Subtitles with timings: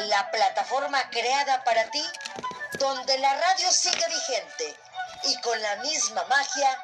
[0.00, 2.04] La plataforma creada para ti,
[2.78, 4.76] donde la radio sigue vigente
[5.24, 6.78] y con la misma magia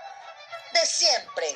[0.72, 1.54] de siempre.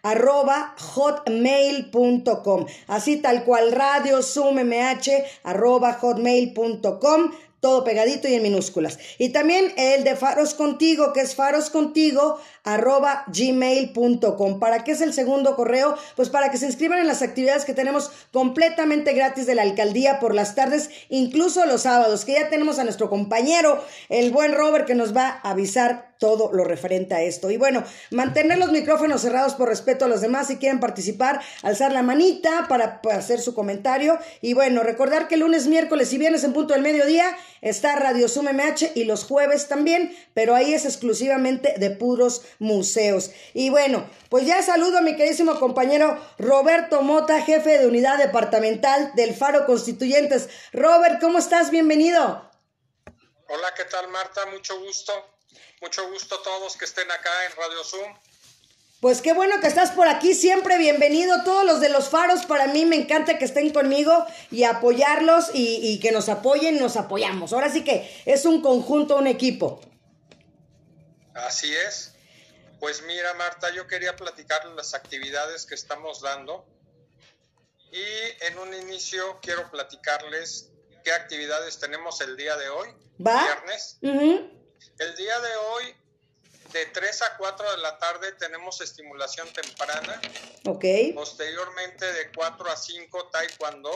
[0.04, 2.68] arroba hotmail.com.
[2.88, 4.60] Así tal cual, radiosummh
[5.44, 7.32] arroba hotmail.com
[7.64, 9.00] todo pegadito y en minúsculas.
[9.18, 14.60] Y también el de Faros Contigo, que es faroscontigo arroba gmail.com.
[14.60, 15.96] ¿Para qué es el segundo correo?
[16.18, 20.20] Pues para que se inscriban en las actividades que tenemos completamente gratis de la alcaldía
[20.20, 24.86] por las tardes, incluso los sábados, que ya tenemos a nuestro compañero, el buen Robert,
[24.86, 27.52] que nos va a avisar todo lo referente a esto.
[27.52, 30.48] Y bueno, mantener los micrófonos cerrados por respeto a los demás.
[30.48, 34.18] Si quieren participar, alzar la manita para, hacer su comentario.
[34.40, 37.26] Y bueno, recordar que lunes, miércoles y viernes en punto del mediodía
[37.64, 43.32] está Radio Sum MH y los jueves también, pero ahí es exclusivamente de puros museos.
[43.54, 49.14] Y bueno, pues ya saludo a mi queridísimo compañero Roberto Mota, jefe de unidad departamental
[49.16, 50.50] del Faro Constituyentes.
[50.74, 51.72] Robert, ¿cómo estás?
[51.72, 52.52] Bienvenido.
[53.48, 54.46] Hola, ¿qué tal Marta?
[54.48, 55.14] Mucho gusto.
[55.82, 58.14] Mucho gusto a todos que estén acá en Radio Zoom.
[59.04, 61.44] Pues qué bueno que estás por aquí, siempre bienvenido.
[61.44, 66.00] Todos los de los faros, para mí me encanta que estén conmigo y apoyarlos y,
[66.00, 67.52] que nos apoyen, nos apoyamos.
[67.52, 69.82] Ahora sí que es un conjunto, un equipo.
[71.34, 72.14] Así es.
[72.80, 76.66] Pues mira, Marta, yo quería platicar las actividades que estamos dando.
[77.92, 80.72] Y en un inicio quiero platicarles
[81.04, 82.88] qué actividades tenemos el día de hoy,
[83.18, 83.98] viernes.
[84.02, 85.96] El día de hoy,
[86.74, 90.20] de 3 a 4 de la tarde, tenemos estimulación temprana.
[90.66, 90.84] Ok.
[91.14, 93.92] Posteriormente, de 4 a 5, taekwondo.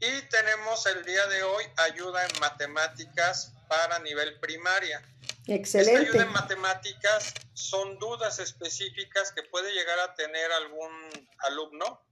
[0.00, 5.02] Y tenemos el día de hoy ayuda en matemáticas para nivel primaria.
[5.46, 6.02] Excelente.
[6.02, 12.02] Esta ayuda en matemáticas son dudas específicas que puede llegar a tener algún alumno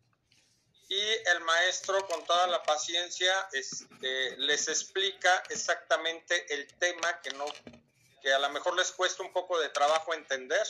[0.88, 7.44] y el maestro con toda la paciencia este, les explica exactamente el tema que no
[8.20, 10.66] que a lo mejor les cuesta un poco de trabajo entender.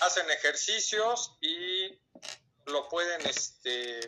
[0.00, 1.98] Hacen ejercicios y
[2.66, 4.00] lo pueden, este,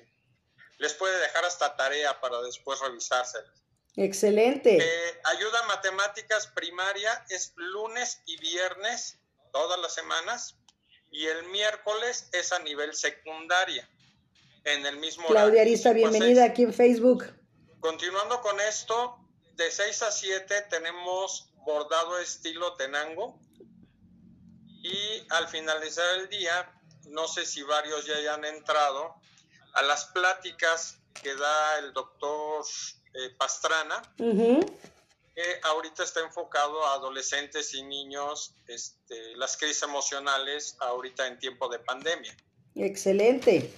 [0.79, 3.50] les puede dejar hasta tarea para después revisárselas.
[3.96, 4.76] Excelente.
[4.76, 9.19] Eh, ayuda matemáticas primaria es lunes y viernes,
[9.52, 10.56] todas las semanas,
[11.11, 13.88] y el miércoles es a nivel secundaria
[14.67, 17.25] en el mismo Claudia Arista, bienvenida aquí en Facebook.
[17.81, 19.17] Continuando con esto,
[19.55, 23.38] de 6 a 7 tenemos bordado estilo tenango
[24.82, 26.72] y al finalizar el día,
[27.08, 29.16] no sé si varios ya hayan entrado
[29.74, 32.64] a las pláticas que da el doctor
[33.14, 41.26] eh, Pastrana, que ahorita está enfocado a adolescentes y niños, este, las crisis emocionales ahorita
[41.26, 42.34] en tiempo de pandemia.
[42.76, 43.74] Excelente.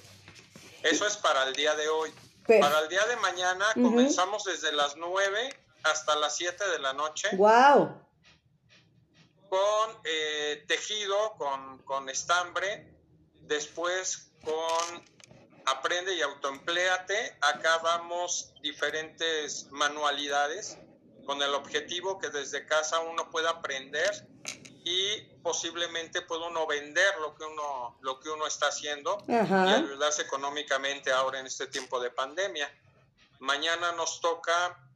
[0.82, 2.12] Eso es para el día de hoy.
[2.46, 7.28] Para el día de mañana comenzamos desde las 9 hasta las 7 de la noche.
[7.36, 8.06] ¡Wow!
[9.48, 12.94] Con eh, tejido, con, con estambre,
[13.42, 15.04] después con
[15.66, 17.36] aprende y autoempléate.
[17.40, 20.78] Acá damos diferentes manualidades
[21.26, 24.26] con el objetivo que desde casa uno pueda aprender
[24.84, 30.22] y posiblemente pueda uno vender lo que uno lo que uno está haciendo y ayudarse
[30.22, 32.72] económicamente ahora en este tiempo de pandemia.
[33.40, 34.87] Mañana nos toca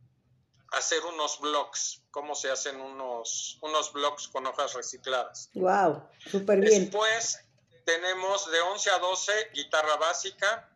[0.72, 5.50] hacer unos blogs, cómo se hacen unos unos blogs con hojas recicladas.
[5.54, 6.82] Wow, súper bien.
[6.82, 7.44] Después
[7.84, 10.70] tenemos de 11 a 12 guitarra básica,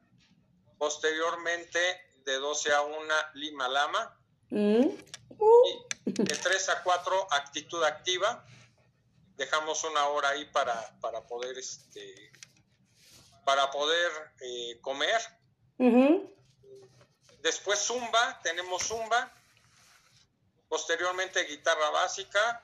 [0.79, 1.79] posteriormente
[2.25, 4.19] de 12 a 1 lima lama,
[4.51, 4.87] mm.
[6.07, 8.45] y de 3 a 4 actitud activa.
[9.37, 12.33] Dejamos una hora ahí para, para poder este
[13.45, 14.11] para poder
[14.41, 15.21] eh, comer.
[17.43, 19.33] Después zumba, tenemos zumba.
[20.69, 22.63] Posteriormente guitarra básica,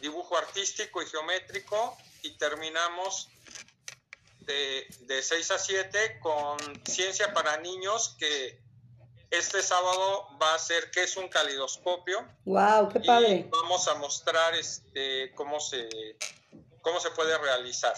[0.00, 3.28] dibujo artístico y geométrico y terminamos
[4.40, 8.60] de, de 6 a 7 con Ciencia para Niños que
[9.30, 12.26] este sábado va a ser que es un calidoscopio.
[12.44, 13.48] Wow, qué padre.
[13.50, 15.88] vamos a mostrar este cómo se
[16.82, 17.94] cómo se puede realizar.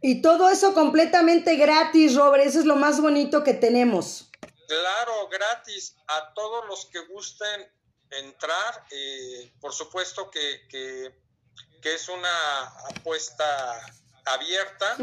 [0.00, 4.30] Y todo eso completamente gratis, Robert, eso es lo más bonito que tenemos.
[4.66, 7.70] Claro, gratis a todos los que gusten
[8.10, 8.86] entrar.
[8.90, 11.14] Eh, por supuesto que, que,
[11.80, 13.80] que es una apuesta
[14.24, 14.96] abierta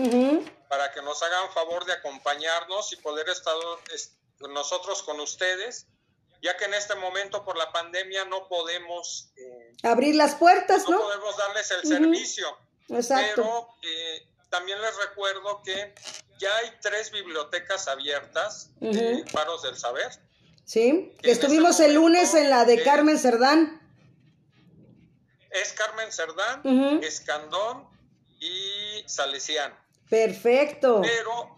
[0.70, 3.56] para que nos hagan favor de acompañarnos y poder estar
[4.50, 5.88] nosotros con ustedes,
[6.42, 10.98] ya que en este momento por la pandemia no podemos eh, abrir las puertas, ¿no?
[10.98, 12.58] No podemos darles el servicio.
[12.90, 13.34] Exacto.
[13.36, 15.96] Pero eh, también les recuerdo que
[16.40, 20.12] ya hay tres bibliotecas abiertas de Paros del Saber.
[20.66, 23.82] Sí, estuvimos este el lunes en la de Carmen Cerdán.
[25.52, 27.88] Es Carmen Cerdán, Escandón
[28.40, 29.78] y salesiano.
[30.10, 31.02] Perfecto.
[31.02, 31.56] Pero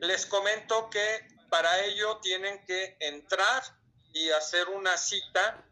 [0.00, 3.62] les comento que para ello tienen que entrar
[4.12, 5.64] y hacer una cita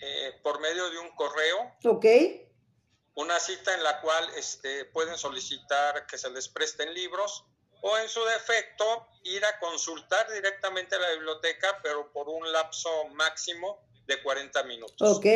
[0.00, 1.72] eh, por medio de un correo.
[1.84, 2.06] Ok.
[3.14, 7.44] Una cita en la cual este, pueden solicitar que se les presten libros
[7.82, 12.88] o en su defecto ir a consultar directamente a la biblioteca, pero por un lapso
[13.12, 15.16] máximo de 40 minutos.
[15.16, 15.26] Ok.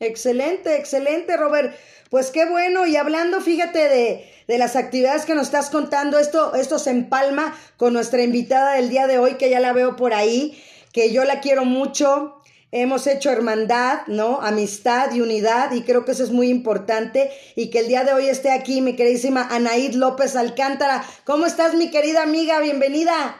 [0.00, 1.76] Excelente, excelente, Robert.
[2.10, 2.86] Pues qué bueno.
[2.86, 7.56] Y hablando, fíjate de, de, las actividades que nos estás contando, esto, esto se empalma
[7.76, 10.60] con nuestra invitada del día de hoy, que ya la veo por ahí,
[10.92, 12.41] que yo la quiero mucho.
[12.74, 14.40] Hemos hecho hermandad, ¿no?
[14.40, 17.30] Amistad y unidad, y creo que eso es muy importante.
[17.54, 21.04] Y que el día de hoy esté aquí mi queridísima Anaíd López Alcántara.
[21.24, 22.60] ¿Cómo estás, mi querida amiga?
[22.60, 23.38] Bienvenida.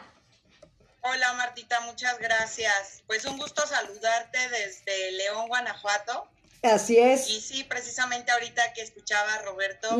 [1.01, 3.01] Hola Martita, muchas gracias.
[3.07, 6.27] Pues un gusto saludarte desde León, Guanajuato.
[6.61, 7.27] Así es.
[7.27, 9.97] Y sí, precisamente ahorita que escuchaba a Roberto,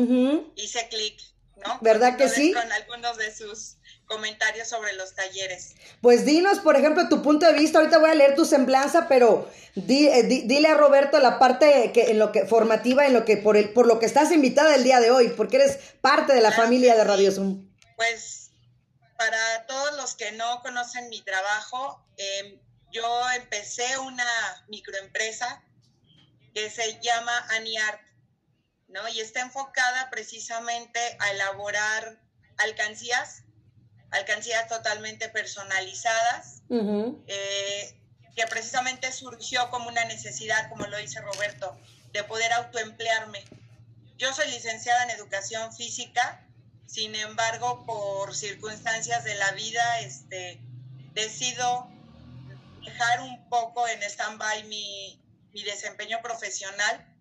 [0.54, 1.20] hice clic,
[1.56, 1.78] ¿no?
[1.80, 2.52] ¿Verdad que sí?
[2.52, 5.74] Con algunos de sus comentarios sobre los talleres.
[6.00, 7.78] Pues dinos, por ejemplo, tu punto de vista.
[7.78, 12.18] Ahorita voy a leer tu semblanza, pero eh, dile a Roberto la parte que en
[12.18, 15.00] lo que formativa, en lo que por el por lo que estás invitada el día
[15.00, 17.68] de hoy, porque eres parte de la familia de Radio Zoom.
[17.96, 18.50] Pues
[19.16, 22.58] para todos los que no conocen mi trabajo, em,
[22.92, 24.24] yo empecé una
[24.68, 25.62] microempresa
[26.54, 28.00] que se llama Aniart,
[28.94, 29.06] ¿no?
[29.08, 32.16] Y está enfocada precisamente a elaborar
[32.58, 33.42] alcancías,
[34.10, 36.62] alcancías totalmente personalizadas,
[37.26, 38.00] eh,
[38.36, 41.76] que precisamente surgió como una necesidad, como lo dice Roberto,
[42.12, 43.44] de poder autoemplearme.
[44.16, 46.40] Yo soy licenciada en educación física,
[46.86, 50.60] sin embargo, por circunstancias de la vida, este,
[51.14, 51.90] decido
[52.84, 55.20] dejar un poco en stand-by mi,
[55.52, 57.13] mi desempeño profesional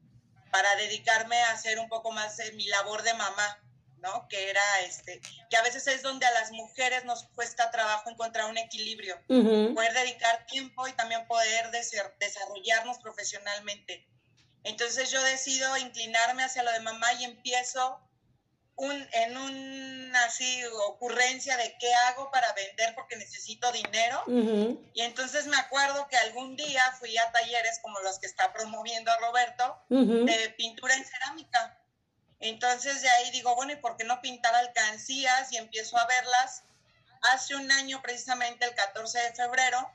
[0.54, 3.60] para dedicarme a hacer un poco más de mi labor de mamá,
[3.98, 4.28] ¿no?
[4.30, 5.20] Que era este,
[5.50, 9.94] que a veces es donde a las mujeres nos cuesta trabajo encontrar un equilibrio, poder
[9.94, 11.72] dedicar tiempo y también poder
[12.20, 14.08] desarrollarnos profesionalmente.
[14.64, 18.00] Entonces yo decido inclinarme hacia lo de mamá y empiezo
[18.76, 24.24] un, en una así ocurrencia de qué hago para vender porque necesito dinero.
[24.94, 29.12] Y entonces me acuerdo que algún día fui a talleres como los que está promoviendo
[29.20, 31.80] Roberto de pintura en cerámica.
[32.40, 35.52] Entonces de ahí digo, bueno, ¿y por qué no pintar alcancías?
[35.52, 36.64] Y empiezo a verlas.
[37.32, 39.90] Hace un año, precisamente el 14 de febrero,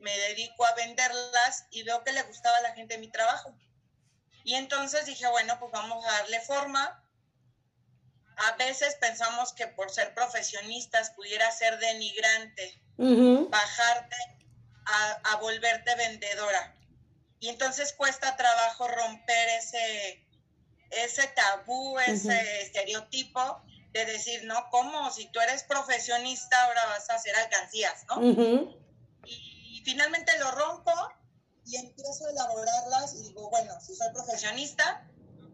[0.00, 3.54] me dedico a venderlas y veo que le gustaba a la gente mi trabajo.
[4.42, 7.01] Y entonces dije, bueno, pues vamos a darle forma
[8.42, 14.16] a veces pensamos que por ser profesionistas pudiera ser denigrante bajarte
[15.24, 16.76] a, volverte vendedora.
[17.40, 20.26] Y entonces cuesta trabajo romper ese,
[20.90, 25.10] ese tabú, ese estereotipo de decir, no, ¿cómo?
[25.10, 28.22] Si tú eres profesionista, ahora vas a hacer alcancías, ¿no?
[29.24, 30.92] y, finalmente lo rompo
[31.64, 35.04] y empiezo a elaborarlas y digo, bueno, si soy profesionista,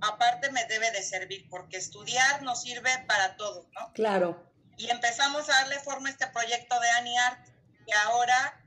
[0.00, 3.92] aparte me debe de servir, porque estudiar nos sirve para todo, ¿no?
[3.92, 4.44] Claro.
[4.76, 7.48] Y empezamos a darle forma a este proyecto de AniArt,
[7.86, 8.64] que ahora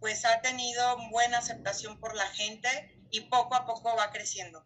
[0.00, 2.68] pues ha tenido buena aceptación por la gente
[3.10, 4.64] y poco a poco va creciendo.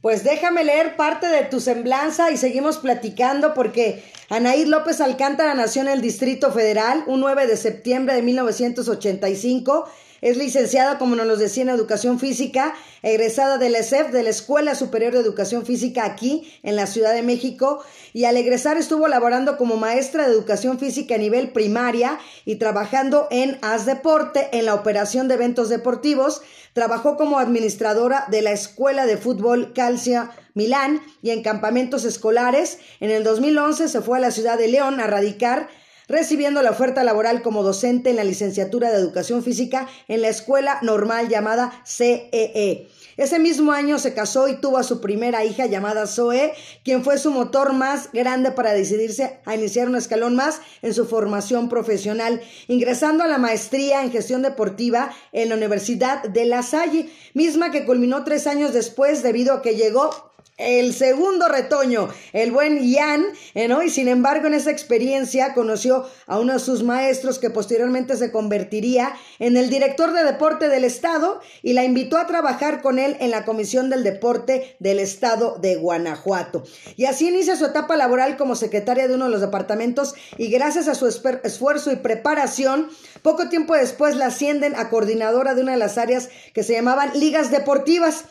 [0.00, 5.82] Pues déjame leer parte de tu semblanza y seguimos platicando porque Anaí López Alcántara nació
[5.82, 11.36] en el Distrito Federal un 9 de septiembre de 1985 es licenciada, como nos lo
[11.36, 16.04] decía, en Educación Física, egresada de la ESEF, de la Escuela Superior de Educación Física
[16.04, 20.78] aquí en la Ciudad de México, y al egresar estuvo laborando como maestra de Educación
[20.78, 26.42] Física a nivel primaria y trabajando en AS Deporte, en la operación de eventos deportivos.
[26.72, 32.78] Trabajó como administradora de la Escuela de Fútbol Calcia Milán y en campamentos escolares.
[33.00, 35.68] En el 2011 se fue a la ciudad de León a radicar
[36.10, 40.78] recibiendo la oferta laboral como docente en la licenciatura de Educación Física en la escuela
[40.82, 42.28] normal llamada CEE.
[42.32, 42.88] E.
[43.16, 47.18] Ese mismo año se casó y tuvo a su primera hija llamada Zoe, quien fue
[47.18, 52.40] su motor más grande para decidirse a iniciar un escalón más en su formación profesional,
[52.66, 57.84] ingresando a la maestría en gestión deportiva en la Universidad de La Salle, misma que
[57.84, 60.29] culminó tres años después debido a que llegó
[60.60, 63.24] el segundo retoño, el buen Ian,
[63.54, 63.82] ¿eh, ¿no?
[63.82, 68.30] y sin embargo en esa experiencia conoció a uno de sus maestros que posteriormente se
[68.30, 73.16] convertiría en el director de deporte del estado y la invitó a trabajar con él
[73.20, 76.62] en la Comisión del Deporte del estado de Guanajuato.
[76.96, 80.88] Y así inicia su etapa laboral como secretaria de uno de los departamentos y gracias
[80.88, 82.90] a su esfuerzo y preparación,
[83.22, 87.18] poco tiempo después la ascienden a coordinadora de una de las áreas que se llamaban
[87.18, 88.24] ligas deportivas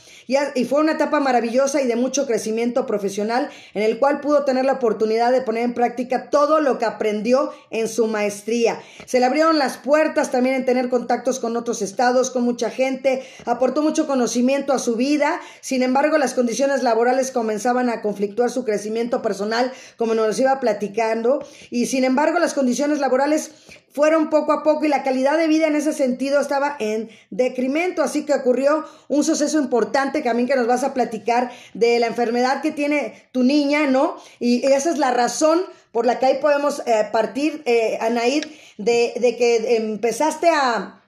[0.53, 4.63] y, fue una etapa maravillosa y de mucho crecimiento profesional en el cual pudo tener
[4.63, 8.79] la oportunidad de poner en práctica todo lo que aprendió en su maestría.
[9.07, 13.23] Se le abrieron las puertas también en tener contactos con otros estados, con mucha gente,
[13.45, 18.63] aportó mucho conocimiento a su vida, sin embargo las condiciones laborales comenzaban a conflictuar su
[18.63, 23.49] crecimiento personal, como nos iba platicando, y sin embargo las condiciones laborales
[23.91, 28.03] fueron poco a poco y la calidad de vida en ese sentido estaba en decremento,
[28.03, 32.61] así que ocurrió un suceso importante también que nos vas a platicar de la enfermedad
[32.61, 34.17] que tiene tu niña, ¿no?
[34.39, 38.45] Y esa es la razón por la que ahí podemos eh, partir, eh, Anaid,
[38.77, 41.01] de, de que empezaste a,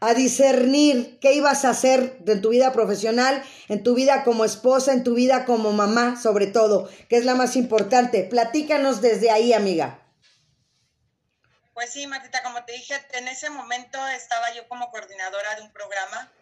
[0.00, 4.92] a discernir qué ibas a hacer en tu vida profesional, en tu vida como esposa,
[4.92, 8.22] en tu vida como mamá, sobre todo, que es la más importante.
[8.22, 10.05] Platícanos desde ahí, amiga.
[11.76, 15.70] Pues sí, Martita, como te dije, en ese momento estaba yo como coordinadora de un
[15.74, 16.32] programa.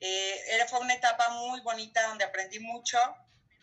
[0.00, 2.98] Eh, fue una etapa muy bonita donde aprendí mucho,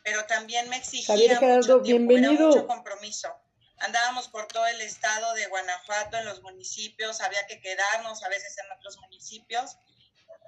[0.03, 2.47] pero también me exigía mucho, bienvenido.
[2.47, 3.31] mucho compromiso.
[3.77, 8.57] Andábamos por todo el estado de Guanajuato, en los municipios, había que quedarnos a veces
[8.57, 9.77] en otros municipios.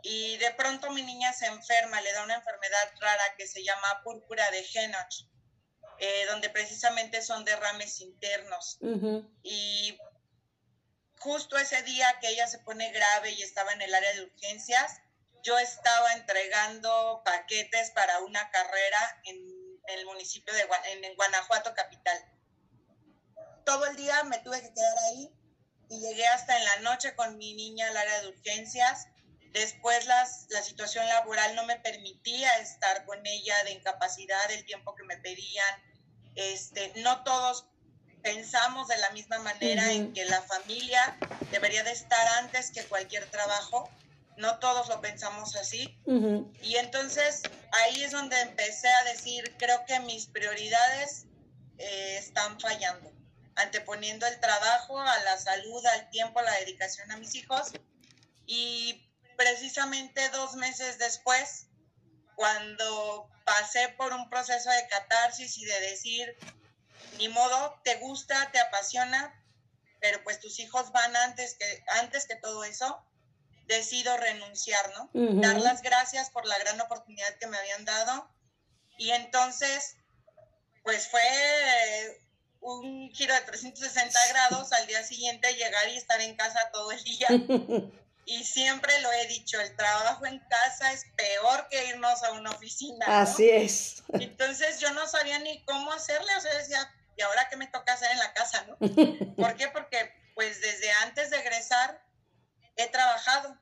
[0.01, 4.01] Y de pronto mi niña se enferma, le da una enfermedad rara que se llama
[4.03, 5.27] púrpura de Henoch,
[5.99, 8.79] eh, donde precisamente son derrames internos.
[9.43, 9.95] Y
[11.19, 15.01] justo ese día que ella se pone grave y estaba en el área de urgencias,
[15.43, 19.37] yo estaba entregando paquetes para una carrera en,
[19.87, 22.17] el municipio de en, Guanajuato capital.
[23.63, 25.31] Todo el día me tuve que quedar ahí
[25.89, 29.07] y llegué hasta en la noche con mi niña al área de urgencias.
[29.51, 35.03] Después la situación laboral no me permitía estar con ella de incapacidad el tiempo que
[35.03, 35.95] me pedían.
[36.35, 37.67] Este, no todos
[38.25, 41.15] pensamos de la misma manera en que la familia
[41.51, 43.87] debería de estar antes que cualquier trabajo.
[44.35, 45.95] No todos lo pensamos así.
[46.63, 51.27] Y entonces ahí es donde empecé a decir, creo que mis prioridades
[51.77, 53.13] eh, están fallando,
[53.57, 57.73] anteponiendo el trabajo a la salud, al tiempo, a la dedicación a mis hijos.
[58.47, 61.67] Y precisamente dos meses después,
[62.35, 66.35] cuando pasé por un proceso de catarsis y de decir,
[67.17, 69.33] ni modo, te gusta, te apasiona,
[69.99, 73.03] pero pues tus hijos van antes que, antes que todo eso,
[73.67, 75.09] decido renunciar, ¿no?
[75.41, 78.29] Dar las gracias por la gran oportunidad que me habían dado.
[78.97, 79.97] Y entonces,
[80.83, 81.21] pues fue
[82.61, 87.03] un giro de 360 grados al día siguiente llegar y estar en casa todo el
[87.03, 87.27] día.
[88.25, 92.49] y siempre lo he dicho, el trabajo en casa es peor que irnos a una
[92.51, 93.05] oficina.
[93.05, 93.13] ¿no?
[93.13, 94.03] Así es.
[94.13, 97.93] Entonces yo no sabía ni cómo hacerle, o sea, decía, ¿y ahora qué me toca
[97.93, 98.77] hacer en la casa, no?
[99.35, 99.67] ¿Por qué?
[99.69, 102.03] Porque pues desde antes de egresar
[102.75, 103.57] he trabajado.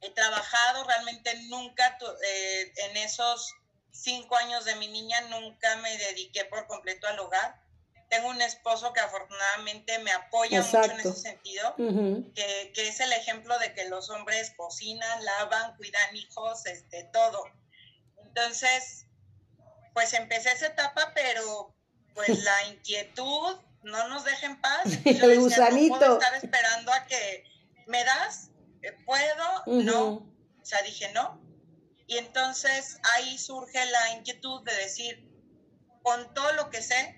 [0.00, 3.52] He trabajado, realmente nunca eh, en esos
[3.90, 7.60] cinco años de mi niña nunca me dediqué por completo al hogar
[8.08, 13.12] tengo un esposo que afortunadamente me apoya mucho en ese sentido, que, que, es el
[13.12, 17.44] ejemplo de que los hombres cocinan, lavan, cuidan hijos, este, todo.
[18.24, 19.06] Entonces,
[19.92, 21.74] pues empecé esa etapa, pero
[22.14, 24.84] pues la inquietud no nos deja en paz.
[25.04, 25.94] Yo el gusanito.
[25.94, 27.44] No puedo estar esperando a que
[27.86, 28.50] me das,
[28.82, 30.08] eh, puedo, no.
[30.60, 31.40] O sea, dije no.
[32.06, 35.28] Y entonces ahí surge la inquietud de decir,
[36.02, 37.17] con todo lo que sé,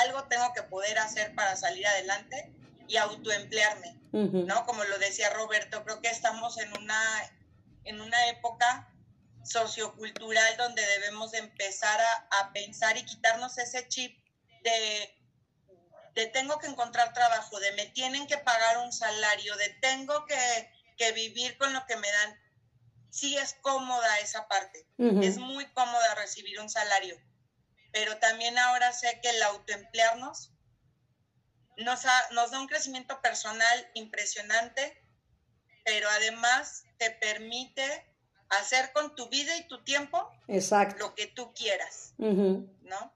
[0.00, 2.52] algo tengo que poder hacer para salir adelante
[2.88, 4.64] y autoemplearme, ¿no?
[4.66, 7.00] Como lo decía Roberto, creo que estamos en una,
[7.84, 8.92] en una época
[9.44, 12.00] sociocultural donde debemos empezar
[12.30, 14.18] a, pensar y quitarnos ese chip
[14.62, 15.14] de,
[16.14, 20.70] de tengo que encontrar trabajo, de me tienen que pagar un salario, de tengo que,
[20.96, 22.40] que vivir con lo que me dan.
[23.10, 27.16] Sí es cómoda esa parte, es muy cómoda recibir un salario,
[27.96, 30.52] pero también ahora sé que el autoemplearnos
[31.78, 35.02] nos, nos da un crecimiento personal impresionante,
[35.82, 38.06] pero además te permite
[38.50, 40.98] hacer con tu vida y tu tiempo Exacto.
[40.98, 43.14] lo que tú quieras, ¿no?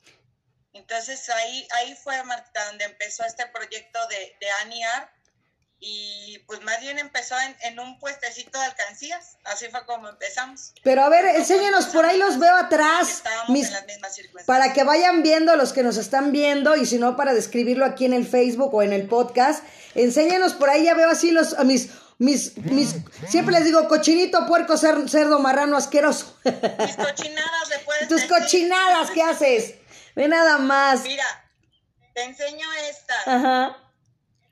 [0.72, 5.12] Entonces ahí, ahí fue, Marta, donde empezó este proyecto de, de Aniar,
[5.82, 10.74] y pues más bien empezó en, un puestecito de alcancías, así fue como empezamos.
[10.82, 13.72] Pero a ver, enséñanos, por ahí los veo atrás, mis,
[14.44, 18.04] para que vayan viendo los que nos están viendo y si no para describirlo aquí
[18.04, 21.64] en el Facebook o en el podcast, enséñanos por ahí, ya veo así los, a
[21.64, 22.96] mis, mis, mis,
[23.30, 26.36] siempre les digo cochinito, puerco, cerdo, marrano, asqueroso.
[26.44, 29.76] Mis cochinadas le puedes Tus cochinadas, ¿qué haces?
[30.14, 31.04] Ve nada más.
[31.04, 31.24] Mira,
[32.12, 33.14] te enseño esta.
[33.24, 33.89] Ajá.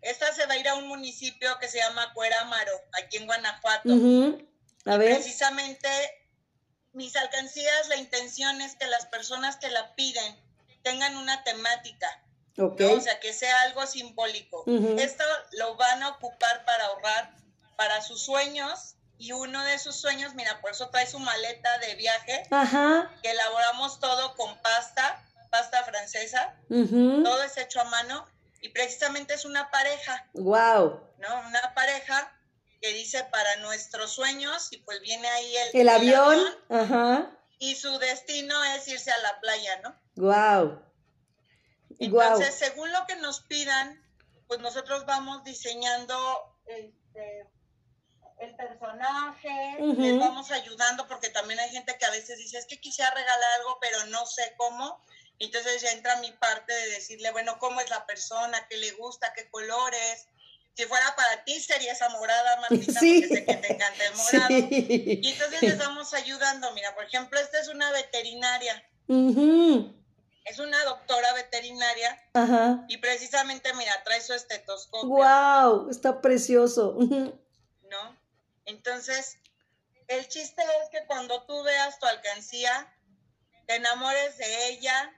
[0.08, 3.92] Esta se va a ir a un municipio que se llama Cuerámaro, aquí en Guanajuato.
[4.86, 5.16] A ver.
[5.16, 5.88] precisamente
[6.92, 10.36] mis alcancías, la intención es que las personas que la piden
[10.82, 12.24] tengan una temática.
[12.56, 14.64] O sea, que sea algo simbólico.
[14.98, 17.34] Esto lo van a ocupar para ahorrar
[17.76, 21.94] para sus sueños y uno de sus sueños, mira, por eso trae su maleta de
[21.96, 23.12] viaje, Ajá.
[23.22, 28.26] que elaboramos todo con pasta, pasta francesa, todo es hecho a mano
[28.60, 30.28] y precisamente es una pareja.
[30.34, 31.00] Wow.
[31.18, 31.40] ¿No?
[31.48, 32.32] Una pareja
[32.80, 37.30] que dice para nuestros sueños y pues viene ahí el, el, avión, Ajá.
[37.58, 39.94] y su destino es irse a la playa, ¿no?
[40.16, 40.82] Wow.
[41.98, 44.00] Entonces, según lo que nos pidan,
[44.46, 46.16] pues nosotros vamos diseñando
[46.66, 47.46] este,
[48.38, 52.80] el personaje, les vamos ayudando porque también hay gente que a veces dice, es que
[52.80, 55.02] quisiera regalar algo, pero no sé cómo.
[55.38, 59.32] Entonces ya entra mi parte de decirle, bueno, cómo es la persona, qué le gusta,
[59.34, 60.26] qué colores.
[60.74, 63.20] Si fuera para ti sería esa morada, Martita, sí.
[63.20, 64.48] porque sé que te encanta el morado.
[64.50, 66.72] Y entonces les vamos ayudando.
[66.72, 68.84] Mira, por ejemplo, esta es una veterinaria.
[70.44, 72.20] Es una doctora veterinaria.
[72.34, 72.84] Ajá.
[72.88, 75.08] Y precisamente, mira, trae su estetoscopio.
[75.08, 75.90] ¡Wow!
[75.90, 76.96] Está precioso.
[76.98, 78.18] ¿No?
[78.64, 79.38] Entonces,
[80.08, 82.92] el chiste es que cuando tú veas tu alcancía,
[83.66, 85.14] te enamores de ella,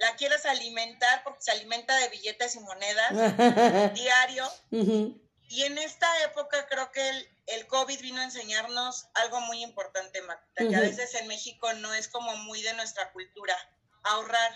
[0.00, 3.12] la quieres alimentar porque se alimenta de billetes y monedas
[3.94, 4.50] diario.
[4.70, 10.22] Y en esta época creo que el, el, COVID vino a enseñarnos algo muy importante,
[10.22, 13.56] Marta, que a veces en México no es como muy de nuestra cultura,
[14.02, 14.52] ahorrar.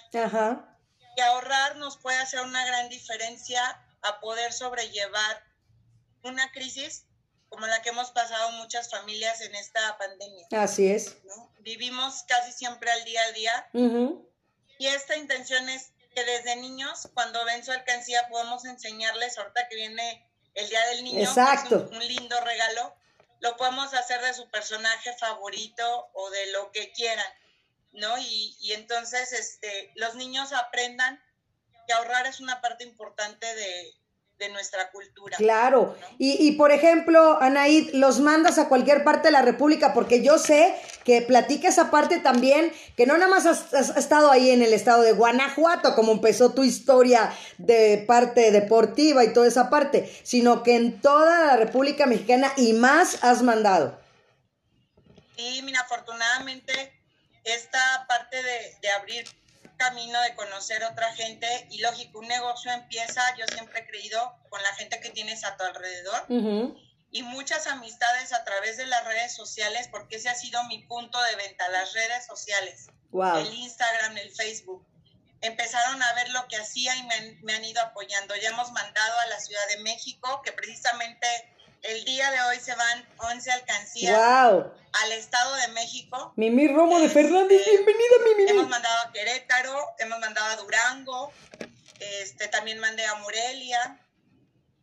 [1.16, 3.62] Y ahorrar nos puede hacer una gran diferencia
[4.02, 5.44] a poder sobrellevar
[6.22, 7.04] una crisis
[7.48, 10.46] como la que hemos pasado muchas familias en esta pandemia.
[10.52, 11.22] Así es.
[11.24, 11.52] ¿no?
[11.61, 13.68] Vivimos casi siempre al día a día.
[14.85, 19.77] Y esta intención es que desde niños, cuando ven su alcancía, podemos enseñarles, ahorita que
[19.77, 21.88] viene el Día del Niño, Exacto.
[21.90, 22.94] un, un, lindo regalo,
[23.40, 27.25] lo podemos hacer de su personaje favorito o de lo que quieran,
[27.92, 28.18] ¿no?
[28.18, 31.18] Y, y entonces este, los niños aprendan
[31.87, 33.94] que ahorrar es una parte importante de,
[34.38, 35.37] de nuestra cultura.
[35.37, 35.97] Claro.
[36.01, 36.07] ¿no?
[36.18, 40.38] Y, y, por ejemplo, Anaid, los mandas a cualquier parte de la República, porque yo
[40.38, 44.62] sé que platica esa parte también, que no nada más has, has, estado ahí en
[44.62, 50.12] el estado de Guanajuato, como empezó tu historia de parte deportiva y toda esa parte,
[50.25, 54.01] sino que en toda la República Mexicana y más has mandado.
[55.37, 56.92] Sí, mira, afortunadamente
[57.44, 59.25] esta parte de, de abrir
[59.76, 64.62] camino de conocer otra gente y lógico, un negocio empieza, yo siempre he creído, con
[64.62, 66.24] la gente que tienes a tu alrededor.
[66.28, 66.80] Uh -huh.
[67.10, 71.22] y muchas amistades a través de las redes sociales, porque ese ha sido mi punto
[71.22, 74.84] de venta, las redes sociales, el Instagram, el Facebook.
[75.40, 78.34] Empezaron a ver lo que hacía y me, me han ido apoyando.
[78.34, 81.54] Ya hemos mandado a la Ciudad de México, que precisamente
[81.85, 86.33] el día de hoy se van 11 alcancías al Estado de México.
[86.37, 88.51] Mimi Romo de Fernández, este, bienvenida Mimi.
[88.51, 91.33] Hemos mandado a Querétaro, hemos mandado a Durango,
[92.01, 94.01] este, también mandé a Morelia.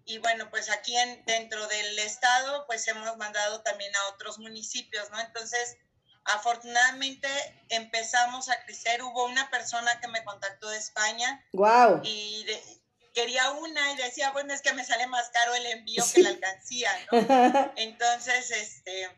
[0.06, 5.10] Y bueno, pues aquí en, dentro del estado, pues hemos mandado también a otros municipios,
[5.12, 5.20] ¿no?
[5.20, 5.78] Entonces,
[6.26, 7.28] afortunadamente
[7.70, 9.02] empezamos a crecer.
[9.04, 11.44] Hubo una persona que me contactó de España.
[11.54, 12.02] Wow.
[12.04, 12.81] Y de,
[13.13, 16.30] quería una y decía, bueno, es que me sale más caro el envío que la
[16.30, 17.17] alcancía, ¿no?
[17.76, 19.10] Entonces, este,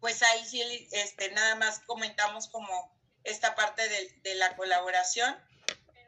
[0.00, 2.94] pues ahí sí, este, nada más comentamos como
[3.24, 5.34] esta parte de, la colaboración,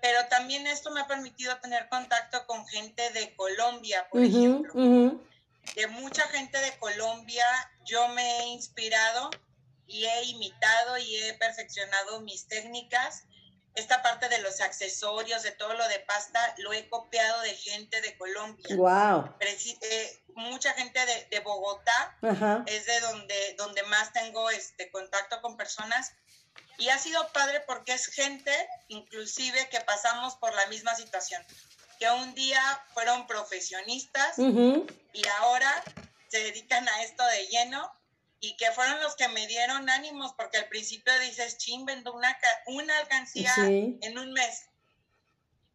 [0.02, 4.72] pero también esto me ha permitido tener contacto con gente de Colombia, por ejemplo.
[5.74, 7.44] De mucha gente de Colombia
[7.86, 9.30] yo me he inspirado
[9.86, 13.24] y he imitado y he perfeccionado mis técnicas
[13.76, 18.00] esta parte de los accesorios, de todo lo de pasta, lo he copiado de gente
[18.00, 18.74] de Colombia.
[18.74, 19.34] Wow.
[19.40, 20.98] Eh, mucha gente
[21.30, 22.16] de, Bogotá
[22.66, 26.12] es de donde, donde más tengo este contacto con personas.
[26.78, 28.52] Y ha sido padre porque es gente,
[28.88, 31.42] inclusive, que pasamos por la misma situación.
[31.98, 32.60] Que un día
[32.94, 35.84] fueron profesionistas y ahora
[36.28, 37.92] se dedican a esto de lleno
[38.46, 42.38] y que fueron los que me dieron ánimos, porque al principio dices, ching, vendo una,
[42.66, 44.68] una alcancía en un mes.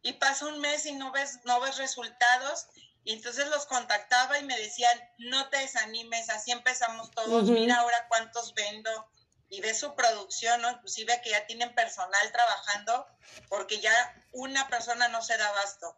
[0.00, 2.68] Y pasa un mes y no ves, no ves resultados.
[3.04, 8.06] Y entonces los contactaba y me decían, no te desanimes, así empezamos todos, mira ahora
[8.08, 9.06] cuántos vendo.
[9.50, 10.70] Y ves su producción, ¿no?
[10.70, 13.06] Inclusive que ya tienen personal trabajando,
[13.50, 13.92] porque ya
[14.32, 15.94] una persona no se da abasto.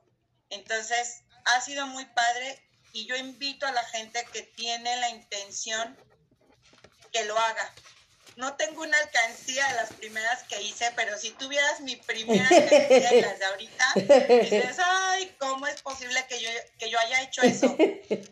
[0.50, 2.60] Entonces, ha sido muy padre
[2.92, 5.96] y yo invito a la gente que tiene la intención
[7.14, 7.72] que lo haga.
[8.36, 13.10] No tengo una alcancía de las primeras que hice, pero si tuvieras mi primera alcancía
[13.10, 17.42] de las de ahorita, dices, ay, ¿cómo es posible que yo, que yo haya hecho
[17.42, 17.76] eso?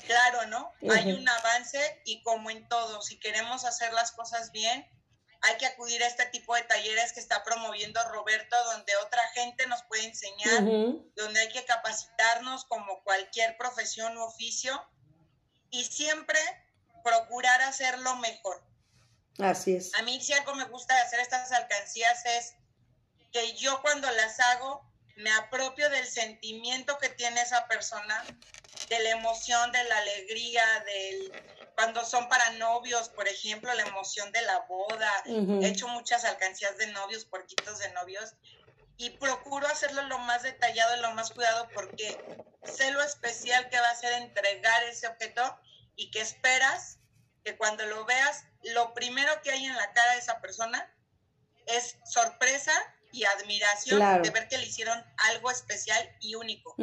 [0.06, 0.72] Claro, ¿no?
[0.90, 4.84] Hay un avance y como en todo, si queremos hacer las cosas bien,
[5.42, 9.66] hay que acudir a este tipo de talleres que está promoviendo Roberto, donde otra gente
[9.68, 10.64] nos puede enseñar,
[11.14, 14.84] donde hay que capacitarnos como cualquier profesión u oficio
[15.70, 16.40] y siempre
[17.04, 18.71] procurar hacerlo mejor.
[19.38, 19.94] Así es.
[19.94, 22.54] A mí si algo me gusta hacer estas alcancías es
[23.32, 24.84] que yo cuando las hago
[25.16, 28.24] me apropio del sentimiento que tiene esa persona,
[28.88, 31.32] de la emoción, de la alegría, del
[31.74, 35.10] cuando son para novios, por ejemplo, la emoción de la boda.
[35.26, 38.34] He hecho muchas alcancías de novios, porquitos de novios,
[38.98, 42.18] y procuro hacerlo lo más detallado y lo más cuidado porque
[42.64, 45.58] sé lo especial que va a ser entregar ese objeto
[45.96, 46.98] y que esperas
[47.44, 50.92] que cuando lo veas, lo primero que hay en la cara de esa persona
[51.66, 52.72] es sorpresa
[53.12, 54.98] y admiración de ver que le hicieron
[55.30, 56.74] algo especial y único.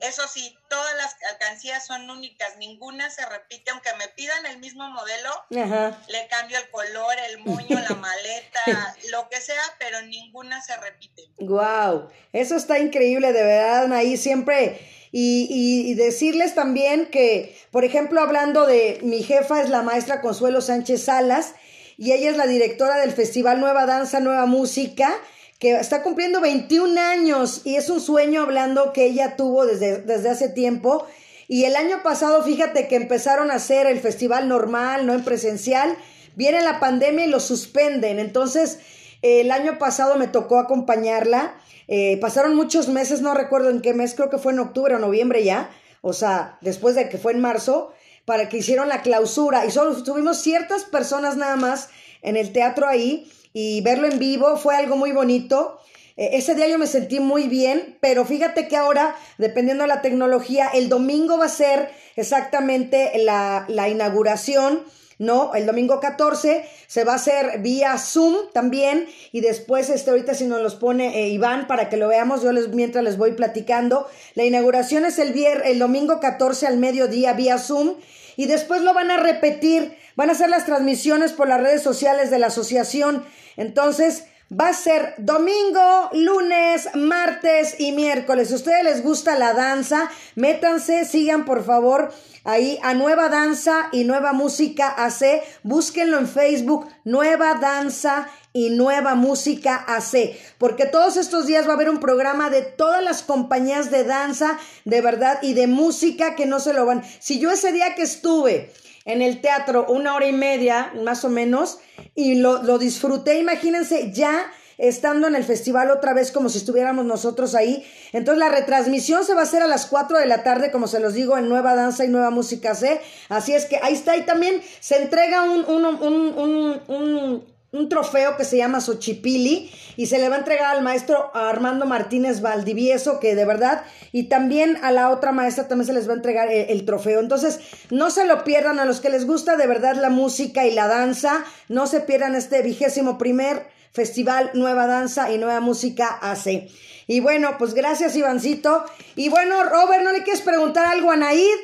[0.00, 4.88] Eso sí, todas las alcancías son únicas, ninguna se repite, aunque me pidan el mismo
[4.88, 10.76] modelo, le cambio el color, el moño, la maleta, lo que sea, pero ninguna se
[10.76, 11.22] repite.
[11.38, 14.80] Wow, eso está increíble, de verdad, ahí siempre
[15.18, 21.04] y, decirles también que, por ejemplo, hablando de mi jefa es la maestra Consuelo Sánchez
[21.04, 21.54] Salas
[21.96, 25.10] y ella es la directora del Festival Nueva Danza, Nueva Música,
[25.58, 30.28] que está cumpliendo 21 años y es un sueño hablando que ella tuvo desde, desde
[30.28, 31.06] hace tiempo.
[31.48, 35.96] Y el año pasado, fíjate que empezaron a hacer el festival normal, no en presencial,
[36.34, 38.18] viene la pandemia y lo suspenden.
[38.18, 38.80] Entonces,
[39.22, 41.54] el año pasado me tocó acompañarla.
[41.88, 44.98] Eh, pasaron muchos meses, no recuerdo en qué mes, creo que fue en octubre o
[44.98, 47.92] noviembre ya, o sea, después de que fue en marzo,
[48.24, 49.64] para que hicieron la clausura.
[49.64, 51.88] Y solo tuvimos ciertas personas nada más
[52.22, 55.80] en el teatro ahí y verlo en vivo fue algo muy bonito.
[56.18, 60.02] Eh, ese día yo me sentí muy bien, pero fíjate que ahora, dependiendo de la
[60.02, 64.82] tecnología, el domingo va a ser exactamente la, la inauguración
[65.18, 65.54] ¿no?
[65.54, 70.44] El domingo 14 se va a hacer vía Zoom también y después, este, ahorita si
[70.44, 74.06] nos los pone eh, Iván para que lo veamos, yo les, mientras les voy platicando,
[74.34, 77.94] la inauguración es el, vier, el domingo 14 al mediodía vía Zoom
[78.36, 82.30] y después lo van a repetir, van a hacer las transmisiones por las redes sociales
[82.30, 83.24] de la asociación,
[83.56, 84.24] entonces...
[84.48, 88.46] Va a ser domingo, lunes, martes y miércoles.
[88.46, 92.12] Si a ustedes les gusta la danza, métanse, sigan por favor
[92.44, 95.42] ahí a Nueva Danza y Nueva Música AC.
[95.64, 101.74] Búsquenlo en Facebook, Nueva Danza y Nueva Música AC, porque todos estos días va a
[101.74, 106.46] haber un programa de todas las compañías de danza, de verdad, y de música que
[106.46, 107.02] no se lo van.
[107.18, 108.72] Si yo ese día que estuve
[109.06, 111.78] en el teatro una hora y media, más o menos,
[112.14, 117.04] y lo, lo disfruté, imagínense ya estando en el festival otra vez como si estuviéramos
[117.04, 117.84] nosotros ahí.
[118.12, 121.00] Entonces la retransmisión se va a hacer a las 4 de la tarde, como se
[121.00, 123.00] los digo, en Nueva Danza y Nueva Música C.
[123.28, 124.16] Así es que ahí está.
[124.16, 130.06] Y también se entrega un, un, un, un un trofeo que se llama Xochipili y
[130.06, 134.78] se le va a entregar al maestro Armando Martínez Valdivieso, que de verdad, y también
[134.82, 137.20] a la otra maestra también se les va a entregar el, el, trofeo.
[137.20, 137.60] Entonces,
[137.90, 140.88] no se lo pierdan a los que les gusta de verdad la música y la
[140.88, 146.68] danza, no se pierdan este vigésimo primer Festival Nueva Danza y Nueva Música AC.
[147.06, 148.84] Y bueno, pues gracias Ivancito.
[149.14, 151.56] Y bueno, Robert, ¿no le quieres preguntar algo a Naid?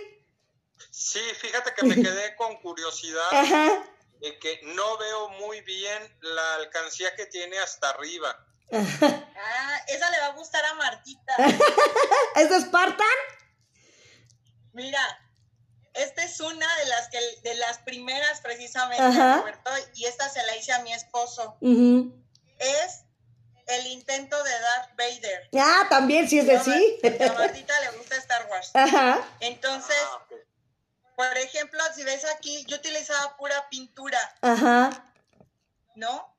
[0.90, 3.70] Sí, fíjate que me quedé con curiosidad Ajá.
[4.22, 8.46] De que no veo muy bien la alcancía que tiene hasta arriba.
[8.72, 11.35] Ah, esa le va a gustar a Martita.
[12.37, 13.06] ¿Es de Spartan?
[14.72, 15.00] Mira,
[15.92, 19.38] esta es una de las que de las primeras precisamente Ajá.
[19.40, 21.58] Roberto, y esta se la hice a mi esposo.
[21.61, 23.02] Es
[23.66, 25.48] el intento de Darth Vader.
[25.58, 26.98] Ah, también sí es de sí.
[27.02, 28.70] Porque a Martita le gusta Star Wars.
[28.74, 29.28] Ajá.
[29.40, 30.26] Entonces, Ah.
[31.16, 35.12] Por ejemplo, si ves aquí, yo utilizaba pura pintura, Ajá.
[35.94, 36.35] ¿no?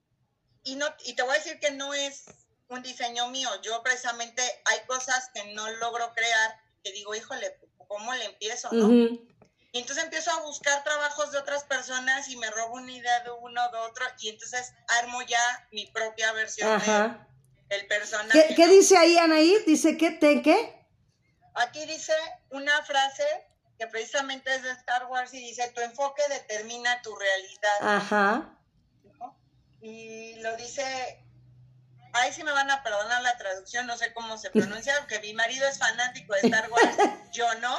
[0.64, 2.26] Y no y te voy a decir que no es
[2.70, 3.50] un diseño mío.
[3.62, 8.86] Yo precisamente hay cosas que no logro crear que digo, híjole, ¿cómo le empiezo, no?
[8.86, 9.28] Ujú.
[9.72, 13.32] Y entonces empiezo a buscar trabajos de otras personas y me robo una idea de
[13.32, 17.28] uno, de otro, y entonces armo ya mi propia versión Ajá.
[17.70, 18.50] del personaje.
[18.50, 19.58] ¿Qué, qué dice ahí Anaí?
[19.66, 20.88] Dice que te qué?
[21.56, 22.14] Aquí dice
[22.52, 23.26] una frase
[23.78, 27.78] que precisamente es de Star Wars y dice, tu enfoque determina tu realidad.
[27.82, 28.58] Ajá.
[29.20, 29.38] ¿no?
[29.82, 31.24] Y lo dice,
[32.14, 35.34] ahí sí me van a perdonar la traducción, no sé cómo se pronuncia, porque mi
[35.34, 36.98] marido es fanático de Star Wars,
[37.34, 37.78] yo no.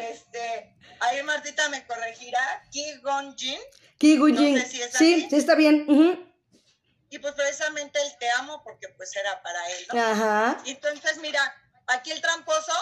[0.00, 3.60] Este, ahí Martita me corregirá, Ki Gon Jin.
[4.02, 4.54] Kigujin.
[4.54, 5.30] No sé si es sí, así.
[5.30, 5.84] sí está bien.
[5.88, 6.28] Ujú.
[7.10, 10.02] Y pues precisamente el te amo porque pues era para él, ¿no?
[10.02, 10.58] Ajá.
[10.64, 11.40] Y entonces, mira,
[11.86, 12.72] aquí el tramposo,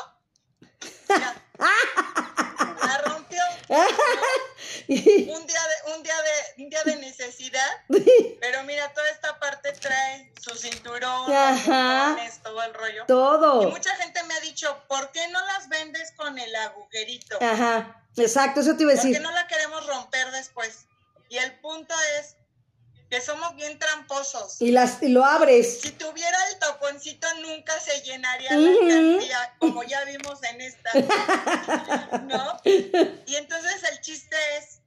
[1.09, 3.39] la rompió
[4.89, 7.71] un día de, un día de, un día de necesidad,
[8.41, 12.07] pero mira, toda esta parte trae su cinturón, Ajá.
[12.07, 13.05] los botones, todo el rollo.
[13.05, 13.71] Y Todo.
[13.71, 17.39] mucha gente me ha dicho, ¿por qué no las vendes con el agujerito?
[17.41, 18.03] Ajá.
[18.17, 19.23] Exacto, eso te iba a ¿Por qué decir.
[19.23, 20.87] no la queremos romper después?
[21.29, 22.35] Y el punto es
[23.11, 24.63] que somos bien tramposos.
[24.63, 25.81] Y, las, y lo abres.
[25.81, 28.61] Si tuviera el taponcito nunca se llenaría Ujú.
[28.63, 30.91] la alcancía, como ya vimos en esta.
[32.23, 32.61] ¿No?
[32.65, 34.81] Y entonces el chiste es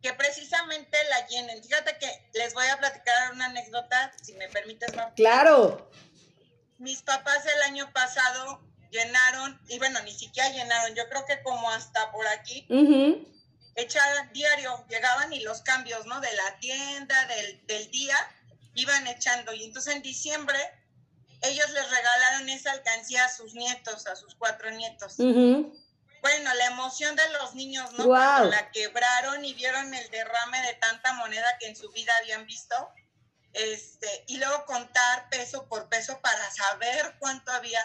[0.00, 1.62] que precisamente la llenen.
[1.62, 5.12] Fíjate que les voy a platicar una anécdota, si me permites, Mar.
[5.16, 5.90] Claro.
[6.78, 11.68] Mis papás el año pasado llenaron, y bueno, ni siquiera llenaron, yo creo que como
[11.70, 13.26] hasta por aquí, Ujú.
[13.74, 16.20] Echaban diario, llegaban y los cambios, ¿no?
[16.20, 18.16] De la tienda, del, del día,
[18.74, 19.52] iban echando.
[19.52, 20.58] Y entonces en diciembre
[21.42, 25.16] ellos les regalaron esa alcancía a sus nietos, a sus cuatro nietos.
[25.16, 28.04] Bueno, la emoción de los niños, ¿no?
[28.04, 28.22] Guau.
[28.22, 32.46] Cuando la quebraron y vieron el derrame de tanta moneda que en su vida habían
[32.46, 32.74] visto.
[33.52, 37.80] Este, y luego contar peso por peso para saber cuánto había.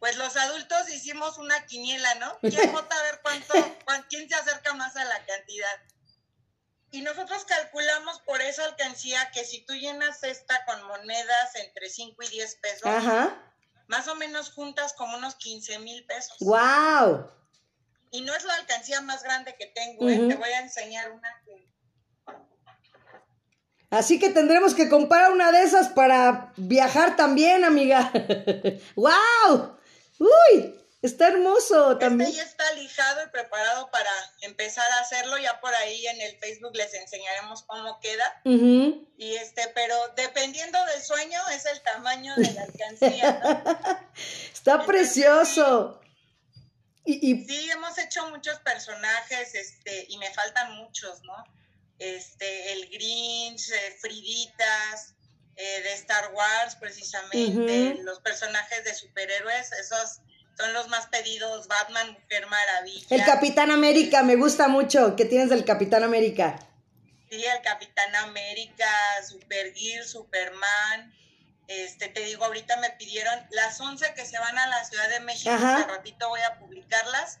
[0.00, 2.38] Pues los adultos hicimos una quiniela, ¿no?
[2.40, 5.68] ¿Quién vota a ver cuánto, cuán- quién se acerca más a la cantidad?
[6.90, 12.22] Y nosotros calculamos por esa alcancía que si tú llenas esta con monedas entre 5
[12.22, 13.36] y 10 pesos, Ajá.
[13.88, 16.36] más o menos juntas como unos 15 mil pesos.
[16.40, 17.30] Wow.
[18.10, 20.28] Y no es la alcancía más grande que tengo, ¿eh?
[20.28, 21.28] Te voy a enseñar una.
[23.90, 28.10] Así que tendremos que comprar una de esas para viajar también, amiga.
[28.96, 29.77] ¡Wow!
[30.18, 30.74] ¡Uy!
[31.00, 32.28] Está hermoso también.
[32.28, 35.38] Este ya está lijado y preparado para empezar a hacerlo.
[35.38, 38.40] Ya por ahí en el Facebook les enseñaremos cómo queda.
[38.44, 39.08] Ujú.
[39.16, 43.40] Y este, pero dependiendo del sueño es el tamaño de la alcancía.
[43.44, 44.00] ¿no?
[44.52, 46.00] Está precioso.
[47.04, 51.44] Y, y- Sí, hemos hecho muchos personajes, este, y me faltan muchos, ¿no?
[52.00, 55.14] Este, el Grinch, eh, Friditas,
[55.60, 58.02] eh, de Star Wars, precisamente, Ujú.
[58.04, 60.20] los personajes de superhéroes, esos
[60.56, 63.06] son los más pedidos, Batman, Mujer Maravilla.
[63.10, 66.58] el Capitán América, me gusta mucho que tienes del Capitán América.
[67.30, 68.88] Sí, el Capitán América,
[69.28, 71.12] Supergear, Superman.
[71.66, 75.20] Este, te digo, ahorita me pidieron las 11 que se van a la Ciudad de
[75.20, 77.40] México, al ratito voy a publicarlas.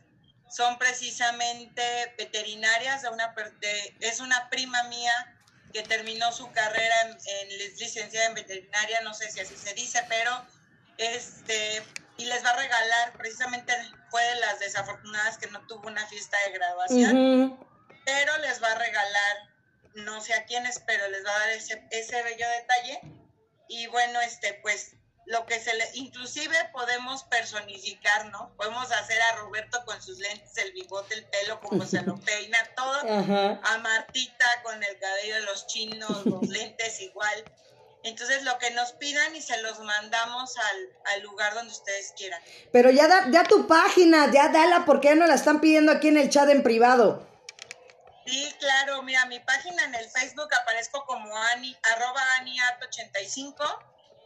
[0.50, 1.82] Son precisamente
[2.18, 5.12] veterinarias de una de- es una prima mía
[5.72, 10.30] que terminó su carrera en, licenciada en veterinaria, no sé si así se dice, pero
[10.96, 11.82] este,
[12.16, 13.72] y les va a regalar, precisamente
[14.10, 17.58] fue de las desafortunadas que no tuvo una fiesta de graduación,
[18.04, 19.36] pero les va a regalar,
[19.94, 23.00] no sé a quiénes, pero les va a dar ese, ese bello detalle.
[23.68, 24.96] Y bueno, este, pues
[25.28, 28.50] lo que se le, inclusive podemos personificar, ¿no?
[28.56, 32.58] Podemos hacer a Roberto con sus lentes, el bigote, el pelo, como se lo peina,
[32.74, 32.98] todo,
[33.62, 37.44] a Martita con el cabello de los chinos, los lentes igual.
[38.04, 42.40] Entonces lo que nos pidan y se los mandamos al, lugar donde ustedes quieran.
[42.72, 46.08] Pero ya da, ya tu página, ya dala, porque ya no la están pidiendo aquí
[46.08, 47.26] en el chat en privado.
[48.24, 53.78] Sí, claro, mira, mi página en el Facebook aparezco como Ani, arroba Aniart85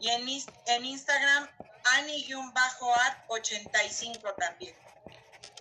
[0.02, 0.26] y en,
[0.66, 1.48] en Instagram
[1.96, 4.74] Ani-Art85 también.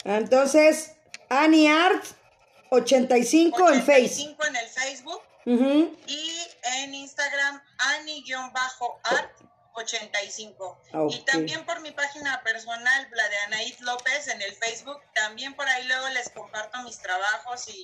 [0.03, 0.91] Entonces,
[1.29, 4.37] Aniart85 en Facebook.
[4.47, 5.21] en el Facebook.
[5.45, 6.47] Y
[6.81, 10.75] en Instagram, Ani-Art85.
[11.11, 14.99] Y también por mi página personal, la de Anaid López, en el Facebook.
[15.13, 17.81] También por ahí luego les comparto mis trabajos y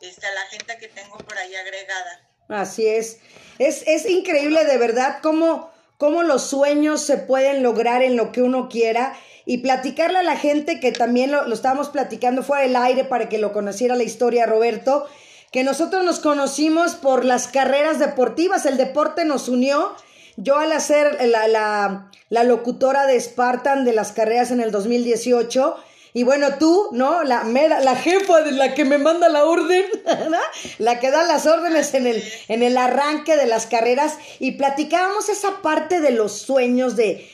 [0.00, 2.28] este, a la gente que tengo por ahí agregada.
[2.48, 3.20] Así es.
[3.58, 8.42] Es, es increíble de verdad cómo, cómo los sueños se pueden lograr en lo que
[8.42, 9.14] uno quiera
[9.46, 13.38] y platicarle a la gente que también lo, estábamos platicando fuera del aire para que
[13.38, 15.06] lo conociera la historia, Roberto,
[15.52, 19.94] que nosotros nos conocimos por las carreras deportivas, el deporte nos unió.
[20.36, 25.76] Yo al hacer la, la, la locutora de Spartan de las carreras en el 2018,
[26.16, 27.24] y bueno, tú, ¿no?
[27.24, 29.84] La, la jefa de la que me manda la orden,
[30.78, 35.28] la que da las órdenes en el, en el arranque de las carreras, y platicábamos
[35.28, 37.28] esa parte de los sueños, de,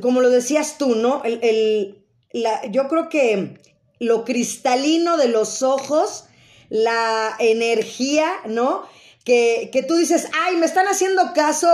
[0.00, 1.20] como lo decías tú, ¿no?
[1.24, 1.98] El,
[2.70, 3.58] yo creo que
[3.98, 6.24] lo cristalino de los ojos
[6.70, 8.88] la energía, ¿no?
[9.24, 11.68] Que, que tú dices, ay, me están haciendo caso,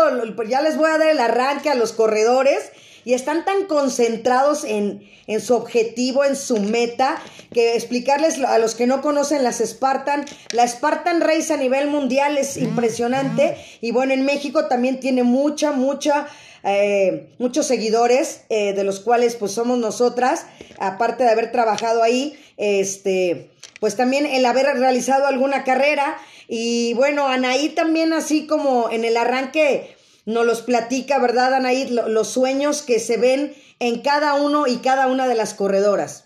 [0.48, 2.72] ya les voy a dar el arranque a los corredores
[3.08, 7.18] y están tan concentrados en, en, su objetivo, en su meta,
[7.54, 12.36] que explicarles a los que no conocen las Spartan, la Spartan Race a nivel mundial
[12.36, 13.56] es impresionante.
[13.80, 16.28] Y bueno, en México también tiene mucha, mucha...
[16.64, 20.44] Eh, muchos seguidores, eh, de los cuales pues somos nosotras,
[20.78, 26.18] aparte de haber trabajado ahí, este, pues también el haber realizado alguna carrera.
[26.48, 29.96] Y bueno, Anaí también así como en el arranque
[30.28, 31.88] nos los platica, ¿verdad, Anaí?
[31.88, 36.24] Los sueños que se ven en cada uno y cada una de las corredoras.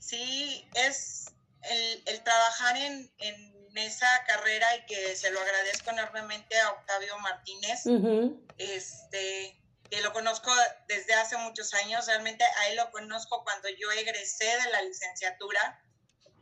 [0.00, 1.26] Sí, es
[2.06, 3.08] el, trabajar en,
[3.76, 7.84] esa carrera y que se lo agradezco enormemente a Octavio Martínez,
[8.58, 9.56] este,
[9.88, 10.50] que lo conozco
[10.88, 15.80] desde hace muchos años, realmente a él lo conozco cuando yo egresé de la licenciatura.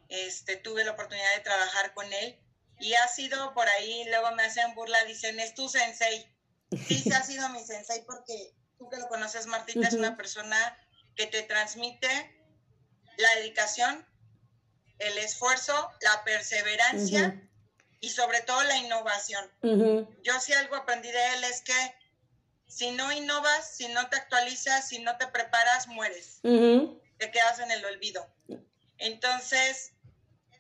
[0.09, 2.41] Este, tuve la oportunidad de trabajar con él
[2.81, 6.27] y ha sido por ahí, luego me hacen burla, dicen, es tu sensei.
[6.87, 10.79] Sí, ha sido mi sensei porque tú que lo conoces, Martita, es una persona
[11.17, 12.09] que te transmite
[13.17, 14.07] la dedicación,
[14.99, 17.43] el esfuerzo, la perseverancia
[18.01, 19.51] y sobre todo la innovación.
[20.23, 21.95] Yo si algo aprendí de él es que
[22.69, 26.39] si no innovas, si no te actualizas, si no te preparas, mueres.
[26.43, 28.27] Te quedas en el olvido.
[28.99, 29.93] Entonces,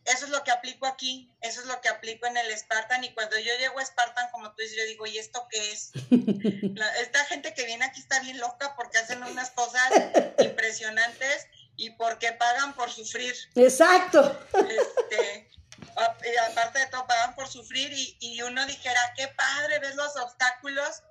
[0.08, 3.12] eso es lo que aplico aquí, eso es lo que aplico en el Spartan y
[3.14, 5.90] cuando yo llego a Spartan, como tú dices, yo digo, ¿y esto qué es?
[7.00, 9.90] esta gente que viene aquí está bien loca porque hacen unas cosas
[10.38, 13.34] impresionantes y porque pagan por sufrir.
[13.54, 14.38] Exacto.
[14.54, 15.50] Este,
[16.50, 21.02] aparte de todo, pagan por sufrir y, y uno dijera, qué padre, ves los obstáculos,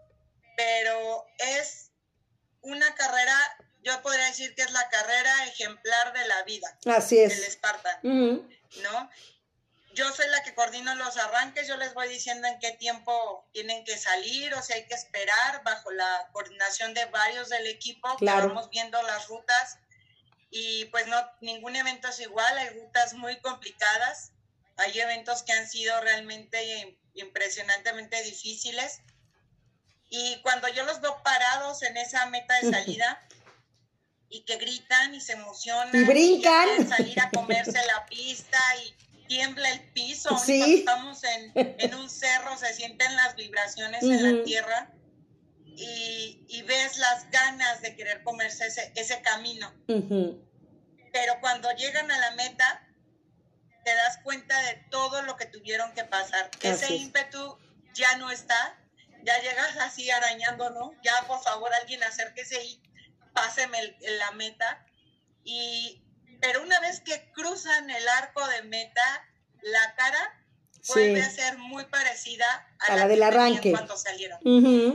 [0.55, 1.91] pero es
[2.61, 3.37] una carrera
[3.83, 6.77] yo podría decir que es la carrera ejemplar de la vida.
[6.85, 7.37] Así es.
[7.37, 8.49] El Spartan,
[8.81, 9.09] ¿no?
[9.93, 13.83] Yo soy la que coordino los arranques, yo les voy diciendo en qué tiempo tienen
[13.83, 18.49] que salir o si hay que esperar bajo la coordinación de varios del equipo, claro.
[18.49, 19.79] vamos viendo las rutas
[20.51, 24.33] y pues no, ningún evento es igual, hay rutas muy complicadas,
[24.77, 29.01] hay eventos que han sido realmente impresionantemente difíciles
[30.09, 33.27] y cuando yo los veo parados en esa meta de salida,
[34.29, 35.95] y que gritan y se emocionan.
[35.95, 36.69] Y brincan.
[36.79, 40.37] Y salir a comerse la pista y tiembla el piso.
[40.37, 40.79] Sí.
[40.79, 44.91] estamos en, en, un cerro, se sienten las vibraciones en la tierra
[45.65, 49.71] y, y, ves las ganas de querer comerse ese, ese camino.
[49.87, 52.87] Pero cuando llegan a la meta,
[53.83, 56.49] te das cuenta de todo lo que tuvieron que pasar.
[56.61, 57.57] ese ímpetu
[57.93, 58.77] ya no está.
[59.23, 60.93] Ya llegas así arañando, ¿no?
[61.03, 62.81] Ya, por favor, alguien acérquese y
[63.37, 64.85] páseme la meta.
[65.43, 66.03] Y,
[66.41, 69.29] pero una vez que cruzan el arco de meta,
[69.61, 70.43] la cara
[70.87, 72.45] vuelve a ser muy parecida
[72.87, 73.71] a, la, del arranque.
[73.71, 74.39] Cuando salieron.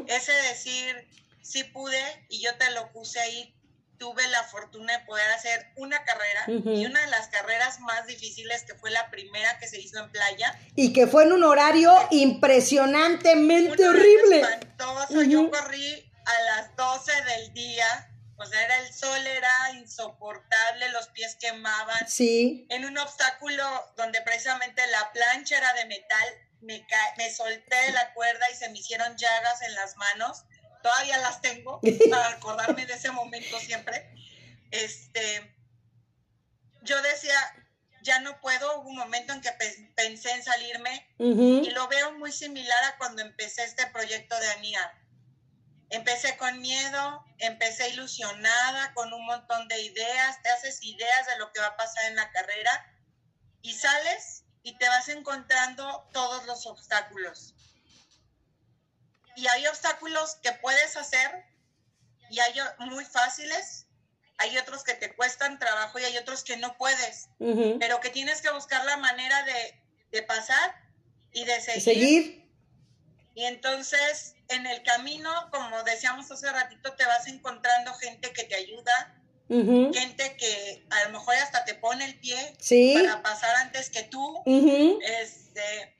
[0.09, 1.09] Ese decir,
[1.43, 3.55] sí pude, y yo te lo puse ahí,
[3.99, 8.65] tuve la fortuna de poder hacer una carrera y una de las carreras más difíciles
[8.65, 10.59] que fue la primera que se hizo en playa.
[10.75, 14.41] Y que fue en un horario impresionantemente horrible.
[14.41, 15.23] Espantoso.
[15.23, 18.12] Yo corrí a las 12 del día
[18.43, 22.09] o sea, era el sol, era insoportable, los pies quemaban.
[22.09, 22.67] Sí.
[22.71, 23.65] En un obstáculo
[23.97, 26.29] donde precisamente la plancha era de metal,
[26.61, 26.85] me,
[27.19, 30.45] me solté de la cuerda y se me hicieron llagas en las manos.
[30.83, 31.81] Todavía las tengo
[32.11, 34.13] para acordarme de ese momento siempre.
[34.73, 35.55] Este,
[36.83, 37.37] yo decía,
[38.03, 38.81] ya no puedo.
[38.81, 39.53] Hubo un momento en que
[39.95, 44.99] pensé en salirme y lo veo muy similar a cuando empecé este proyecto de ANIA
[45.93, 51.53] Empecé con miedo, empecé ilusionada, con un montón de ideas, te haces ideas de lo
[51.53, 52.71] que va a pasar en la carrera
[53.61, 57.55] y sales y te vas encontrando todos los obstáculos.
[59.37, 61.45] Y hay obstáculos que puedes hacer
[62.31, 63.87] y hay muy fáciles,
[64.39, 67.29] hay otros que te cuestan trabajo y hay otros que no puedes,
[67.79, 69.45] pero que tienes que buscar la manera
[70.11, 70.75] de, pasar
[71.33, 71.83] y de seguir.
[71.83, 72.51] seguir.
[73.35, 78.55] Y entonces en el camino, como decíamos hace ratito, te vas encontrando gente que te
[78.55, 82.55] ayuda, gente que a lo mejor hasta te pone el pie
[82.95, 85.95] para pasar antes que tú, este,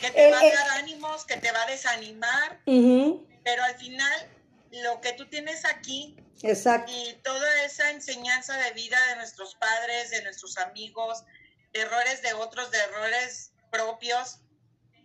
[0.00, 0.54] que te va a eh, eh.
[0.54, 4.28] dar ánimos, que te va a desanimar, pero al final
[4.70, 10.22] lo que tú tienes aquí y toda esa enseñanza de vida de nuestros padres, de
[10.22, 11.24] nuestros amigos,
[11.74, 14.38] errores de otros, de errores propios,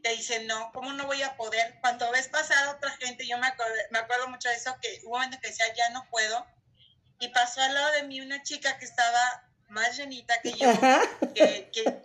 [0.05, 1.79] te dicen, no, ¿cómo no voy a poder?
[1.81, 4.99] Cuando ves pasar a otra gente, yo me acuerdo, me acuerdo mucho de eso, que
[5.01, 6.45] hubo un momento que decía, ya no puedo,
[7.19, 10.71] y pasó al lado de mí una chica que estaba más llenita que yo,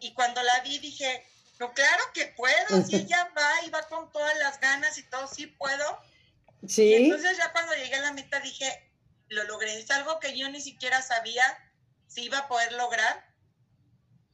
[0.00, 1.26] y cuando la vi dije,
[1.58, 5.28] no, claro que puedo, si ella va y va con todas las ganas y todo,
[5.28, 6.02] sí puedo.
[6.66, 6.84] Sí.
[6.84, 8.90] Y entonces ya cuando llegué a la meta dije,
[9.28, 11.44] lo logré, es algo que yo ni siquiera sabía
[12.06, 13.28] si iba a poder lograr.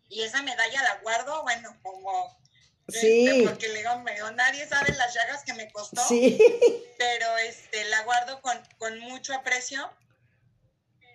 [0.08, 2.45] Y esa medalla la guardo, bueno, como
[2.89, 3.43] Sí.
[3.45, 6.07] Porque le digo, nadie sabe las llagas que me costó.
[6.07, 6.39] Sí.
[6.99, 9.91] Pero este, la guardo con, con mucho aprecio.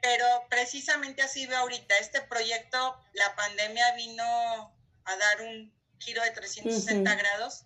[0.01, 1.95] Pero precisamente así veo ahorita.
[1.99, 7.65] Este proyecto, la pandemia vino a dar un giro de 360 grados.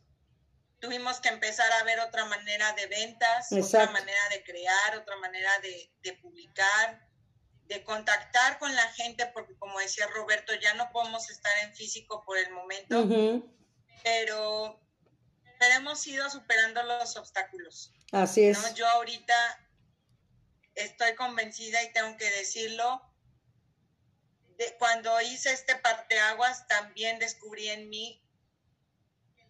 [0.79, 5.49] Tuvimos que empezar a ver otra manera de ventas, otra manera de crear, otra manera
[5.61, 7.07] de, de publicar,
[7.63, 12.23] de contactar con la gente, porque como decía Roberto, ya no podemos estar en físico
[12.25, 13.07] por el momento
[14.05, 14.79] pero,
[15.75, 17.91] hemos ido superando los obstáculos.
[18.11, 18.75] Así es.
[18.75, 19.33] Yo ahorita
[20.75, 23.01] estoy convencida y tengo que decirlo.
[24.59, 28.23] De, cuando hice este parteaguas, también descubrí en mí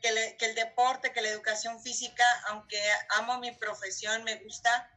[0.02, 2.82] que, que, el deporte, que la educación física, aunque
[3.18, 4.90] amo mi profesión, me gusta,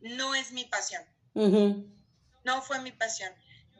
[0.00, 1.04] no es mi pasión.
[1.34, 3.34] No fue mi pasión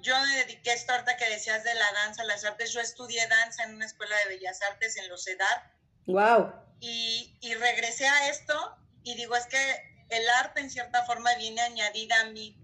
[0.05, 2.72] yo me dediqué a esta ahorita que decías de la danza, las artes.
[2.72, 5.72] Yo estudié danza en una escuela de bellas artes en los EDAR.
[6.07, 6.52] Wow.
[6.80, 11.62] Y, y regresé a esto y digo, es que el arte en cierta forma viene
[11.62, 12.57] añadida a mí,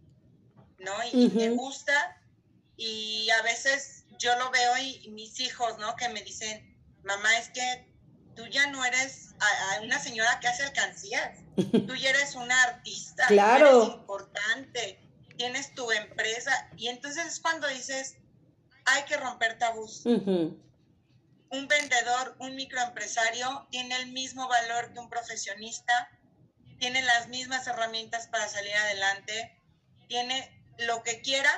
[0.79, 0.93] ¿no?
[1.13, 2.21] Y, me gusta
[2.77, 5.97] y a veces yo lo veo y, mis hijos, ¿no?
[5.97, 7.89] Que me dicen, mamá, es que
[8.37, 9.35] tú ya no eres
[9.83, 13.83] una señora que hace alcancías, tú ya eres una artista, claro.
[13.83, 15.10] eres importante
[15.41, 18.19] tienes tu empresa y entonces es cuando dices,
[18.85, 20.05] hay que romper tabús.
[20.05, 26.11] Un vendedor, un microempresario tiene el mismo valor que un profesionista,
[26.79, 29.59] tiene las mismas herramientas para salir adelante,
[30.09, 31.51] tiene lo que quiera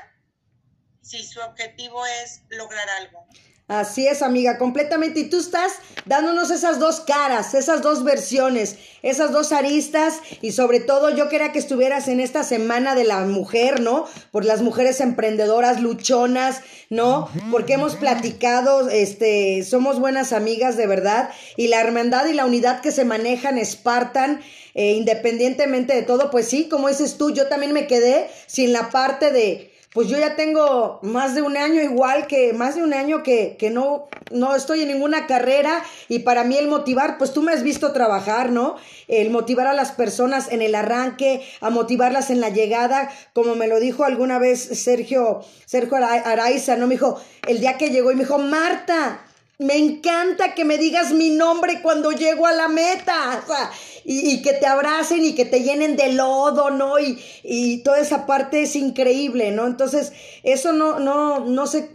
[1.01, 3.27] si su objetivo es lograr algo.
[3.73, 5.21] Así es, amiga, completamente.
[5.21, 5.73] Y tú estás
[6.05, 10.17] dándonos esas dos caras, esas dos versiones, esas dos aristas.
[10.43, 14.05] Y sobre todo, yo quería que estuvieras en esta semana de la mujer, ¿no?
[14.31, 16.61] Por las mujeres emprendedoras, luchonas,
[16.91, 17.31] ¿no?
[17.51, 21.31] Porque hemos platicado, este, somos buenas amigas de verdad.
[21.57, 24.43] Y la hermandad y la unidad que se manejan espartan.
[24.75, 28.91] Eh, independientemente de todo, pues sí, como dices tú, yo también me quedé sin la
[28.91, 32.95] parte de, pues yo ya tengo más de un año igual que, más de un
[32.95, 37.33] año que, que no, no estoy en ninguna carrera y para mí el motivar, pues
[37.33, 38.77] tú me has visto trabajar, ¿no?
[39.07, 43.69] El motivar a las personas en el arranque, a motivarlas en la llegada, como me
[43.69, 46.87] lo dijo alguna vez Sergio, Sergio Araiza, ¿no?
[46.87, 49.21] Me dijo, el día que llegó y me dijo, Marta,
[49.59, 53.43] me encanta que me digas mi nombre cuando llego a la meta.
[53.43, 53.71] O sea,
[54.05, 56.99] y, que te abracen y que te llenen de lodo, ¿no?
[56.99, 59.67] Y, y toda esa parte es increíble, ¿no?
[59.67, 61.89] Entonces, eso no, no, no sé,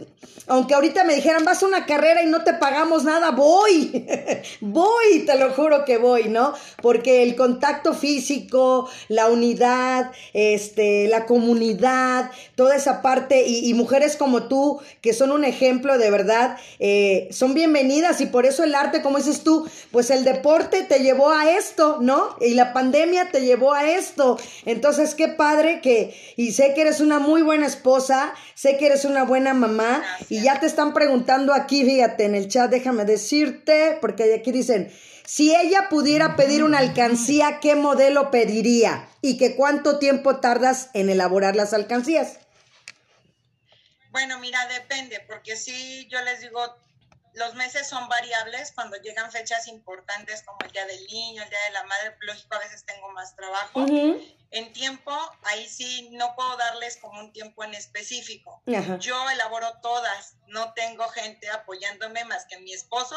[0.48, 4.06] aunque ahorita me dijeran, vas a una carrera y no te pagamos nada, voy,
[4.60, 6.54] voy, te lo juro que voy, ¿no?
[6.80, 14.16] Porque el contacto físico, la unidad, este, la comunidad, toda esa parte, y, y mujeres
[14.16, 18.74] como tú, que son un ejemplo de verdad, eh, son bienvenidas y por eso el
[18.74, 22.36] arte, como dices tú, pues el deporte te llevó a esto, ¿no?
[22.40, 24.38] Y la pandemia te llevó a esto.
[24.64, 29.04] Entonces, qué padre que, y sé que eres una muy buena esposa, sé que eres
[29.04, 33.98] una buena mamá, y ya te están preguntando aquí, fíjate, en el chat, déjame decirte,
[34.00, 34.92] porque aquí dicen,
[35.24, 39.08] si ella pudiera pedir una alcancía, ¿qué modelo pediría?
[39.20, 42.38] ¿Y que cuánto tiempo tardas en elaborar las alcancías?
[44.10, 46.60] Bueno, mira, depende, porque sí, yo les digo,
[47.38, 51.58] los meses son variables cuando llegan fechas importantes como el Día del Niño, el Día
[51.66, 53.86] de la Madre, lógico, a veces tengo más trabajo.
[54.50, 58.62] En tiempo, ahí sí no puedo darles como un tiempo en específico.
[58.66, 58.96] Ajá.
[58.98, 63.16] Yo elaboro todas, no tengo gente apoyándome más que mi esposo,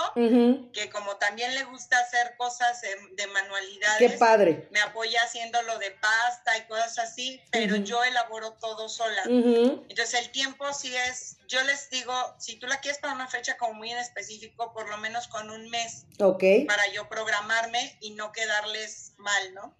[0.74, 4.68] que como también le gusta hacer cosas de, de manualidades, Qué padre.
[4.72, 9.22] me apoya haciendo lo de pasta y cosas así, pero yo elaboro todo sola.
[9.26, 13.56] Entonces el tiempo sí es, yo les digo, si tú la quieres para una fecha
[13.58, 16.44] como muy en específico, por lo menos con un mes Ok.
[16.68, 19.76] para yo programarme y no quedarles mal, ¿no?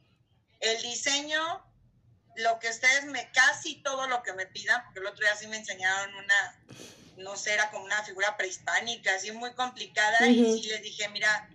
[0.62, 1.42] El diseño,
[2.36, 5.48] lo que ustedes me, casi todo lo que me pidan, porque el otro día sí
[5.48, 6.60] me enseñaron una,
[7.18, 11.50] no sé, era como una figura prehispánica, así muy complicada, y sí les dije, mira,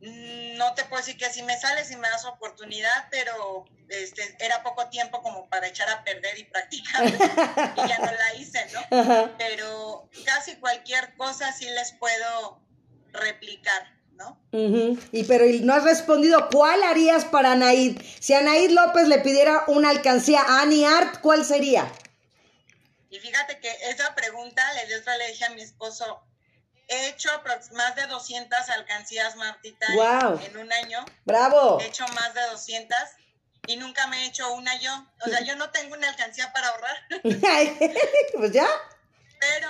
[0.00, 4.36] mm, no te puedo decir que así me sale, si me das oportunidad, pero este,
[4.40, 7.04] era poco tiempo como para echar a perder y practicar,
[7.76, 9.36] y ya no la hice, ¿no?
[9.38, 12.62] Pero casi cualquier cosa sí les puedo
[13.12, 14.38] replicar, ¿no?
[14.52, 14.98] Ujú.
[15.12, 18.00] Y pero y no has respondido, ¿cuál harías para Anaid?
[18.20, 21.90] Si Anaid López le pidiera una alcancía a Annie Art, ¿cuál sería?
[23.10, 26.22] Y fíjate que esa pregunta le, de otra le dije a mi esposo,
[26.88, 27.28] he hecho
[27.72, 30.40] más de 200 alcancías, Martita, en- Guau.
[30.44, 31.04] en, un año.
[31.24, 31.78] Bravo.
[31.80, 32.96] He hecho más de 200
[33.66, 34.92] y nunca me he hecho una yo.
[35.26, 36.96] O sea, yo no tengo una alcancía para ahorrar,
[38.36, 38.66] pues ya.
[39.40, 39.68] pero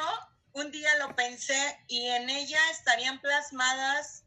[0.55, 4.23] un día lo pensé y en ella estarían plasmadas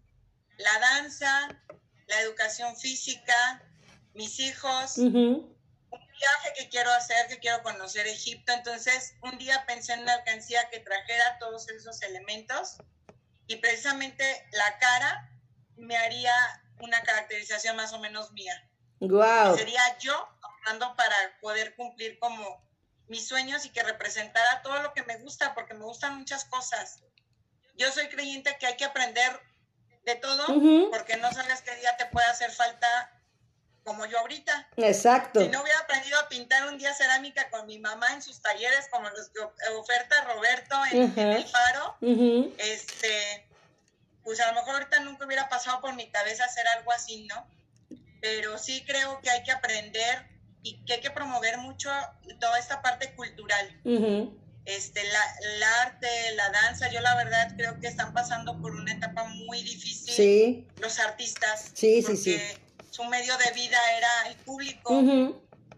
[0.58, 1.62] la danza,
[2.08, 3.62] la educación física,
[4.14, 5.56] mis hijos, Ujú.
[5.92, 8.54] viaje que quiero hacer, que quiero conocer Egipto.
[8.54, 12.78] Entonces, un día pensé en una alcancía que trajera todos esos elementos
[13.48, 15.30] y precisamente la cara
[15.76, 16.34] me haría
[16.80, 18.70] una caracterización más o menos mía.
[19.00, 19.58] Guau.
[19.58, 22.64] Sería yo ahorrando para poder cumplir como
[23.08, 27.04] mis sueños y que representara todo lo que me gusta, porque me gustan muchas cosas.
[27.76, 29.40] Yo soy creyente que hay que aprender
[30.06, 30.46] de todo,
[30.92, 33.12] porque no sabes qué día te puede hacer falta
[33.84, 34.68] como yo ahorita.
[34.78, 35.42] Exacto.
[35.42, 38.88] Si no hubiera aprendido a pintar un día cerámica con mi mamá en sus talleres,
[38.90, 39.40] como los que
[39.74, 41.98] oferta Roberto en, el Faro,
[42.58, 43.48] este,
[44.24, 47.48] pues a lo mejor ahorita nunca hubiera pasado por mi cabeza hacer algo así, ¿no?
[48.22, 50.28] Pero sí creo que hay que aprender
[50.64, 51.92] y que hay que promover mucho
[52.40, 53.82] toda esta parte cultural.
[54.66, 58.94] Este, la, el arte, la danza, yo la verdad creo que están pasando por una
[58.94, 60.68] etapa muy difícil Sí.
[60.80, 61.72] los artistas.
[61.76, 62.42] Sí, sí, porque sí.
[62.90, 64.92] Su medio de vida era el público.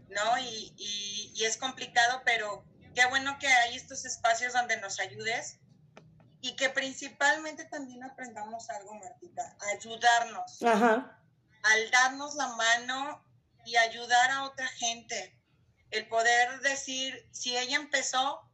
[0.10, 0.38] ¿no?
[0.40, 2.64] Y, y- y es complicado, pero
[2.96, 5.60] qué bueno que hay estos espacios donde nos ayudes
[6.42, 11.20] y que principalmente también aprendamos algo, Martita, ayudarnos, Ajá.
[11.64, 13.24] al darnos la mano
[13.66, 15.38] y ayudar a otra gente.
[15.92, 18.47] El poder decir, si ella empezó,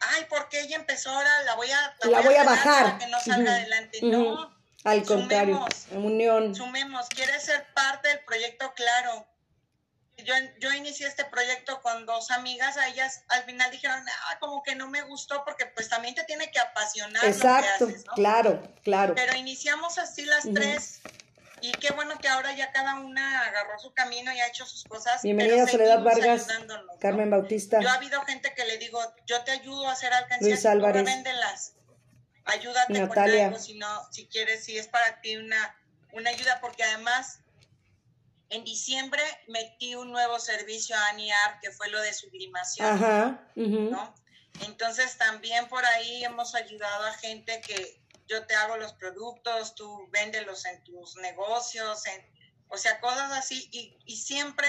[0.00, 2.84] ay, porque ella empezó ahora, la voy a, La voy a bajar.
[2.84, 3.50] para que no salga Ujú.
[3.60, 3.98] adelante.
[3.98, 4.10] Ujú.
[4.10, 5.64] No, Al contrario.
[5.92, 6.54] Unión.
[6.54, 9.26] sumemos, quieres ser parte del proyecto, claro.
[10.18, 14.62] Yo, yo inicié este proyecto con dos amigas, a ellas al final dijeron, ah, como
[14.62, 17.66] que no me gustó porque pues también te tiene que apasionar Exacto.
[17.80, 18.12] lo que haces, ¿no?
[18.12, 19.14] Claro, claro.
[19.14, 20.54] Pero iniciamos así las Ujú.
[20.54, 21.00] tres
[21.62, 24.84] y qué bueno que ahora ya cada una agarró su camino y ha hecho sus
[24.84, 25.22] cosas.
[25.22, 26.82] Bienvenida Soledad Vargas, ¿no?
[26.98, 27.80] Carmen Bautista.
[27.80, 31.04] Yo ha habido gente que le digo, yo te ayudo a hacer alcancías, Luis Álvarez.
[31.04, 31.74] revéndelas.
[32.44, 33.08] Ayúdate Natalia.
[33.08, 35.76] con algo, si no, si quieres, si es para ti una,
[36.12, 37.40] una ayuda, porque además
[38.48, 43.40] en diciembre metí un nuevo servicio a ANIAR, que fue lo de sublimación, Ajá.
[44.64, 48.00] Entonces también por ahí hemos ayudado a gente que
[48.30, 52.24] yo te hago los productos, tú véndelos en tus negocios, en,
[52.68, 53.68] o sea, cosas así.
[53.72, 54.68] Y, y siempre,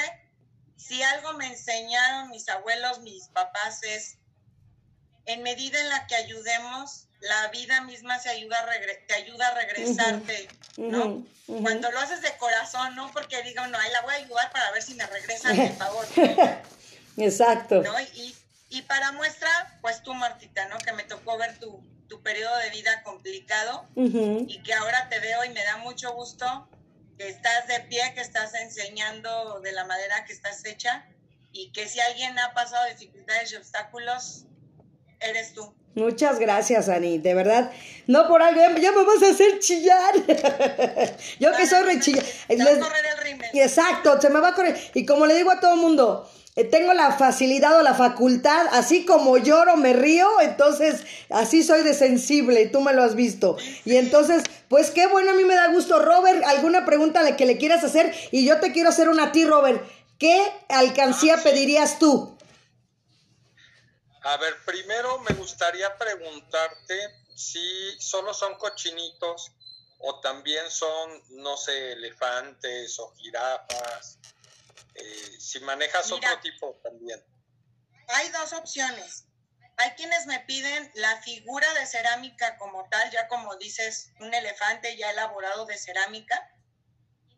[0.76, 4.18] si algo me enseñaron mis abuelos, mis papás, es
[5.26, 8.66] en medida en la que ayudemos, la vida misma se ayuda
[9.08, 10.48] te ayuda a regresarte,
[10.78, 11.24] ¿no?
[11.46, 14.72] Cuando lo haces de corazón, no porque diga, no, ahí la voy a ayudar para
[14.72, 16.08] ver si me regresan el favor.
[17.18, 17.84] Exacto.
[17.84, 18.00] ¿no?
[18.16, 18.36] Y,
[18.70, 20.80] y para muestra, pues tú, Martita, ¿no?
[20.80, 25.46] Que me tocó ver tu, tu periodo de vida complicado y que ahora te veo
[25.46, 26.46] y me da mucho gusto
[27.18, 31.06] que estás de pie, que estás enseñando de la madera que estás hecha
[31.54, 34.44] y que si alguien ha pasado dificultades y obstáculos,
[35.22, 35.74] eres tú.
[35.96, 37.72] Muchas gracias, Ani, de verdad.
[38.08, 40.14] No por algo, ya me vas a hacer chillar.
[41.40, 42.26] Yo que soy rechillar.
[42.50, 42.78] Les...
[42.78, 43.50] correr el rímel.
[43.54, 44.78] Exacto, se me va a correr.
[44.94, 49.06] Y como le digo a todo el mundo, tengo la facilidad o la facultad, así
[49.06, 53.58] como lloro, me río, entonces así soy de sensible, tú me lo has visto.
[53.86, 56.00] Y entonces, pues qué bueno, a mí me da gusto.
[56.00, 58.14] Robert, ¿alguna pregunta que le quieras hacer?
[58.32, 59.82] Y yo te quiero hacer una a ti, Robert.
[60.20, 62.38] ¿Qué alcancía ah, pedirías tú?
[64.24, 66.96] A ver, primero me gustaría preguntarte
[67.36, 69.52] si solo son cochinitos
[70.00, 74.20] o también son, no sé, elefantes o jirafas.
[74.96, 77.24] Eh, si manejas otro tipo también.
[78.08, 79.26] Hay dos opciones.
[79.78, 84.96] Hay quienes me piden la figura de cerámica como tal, ya como dices, un elefante
[84.98, 86.54] ya elaborado de cerámica.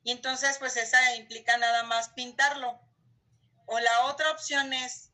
[0.04, 2.80] Y entonces, pues esa implica nada más pintarlo.
[3.66, 5.12] O la otra opción es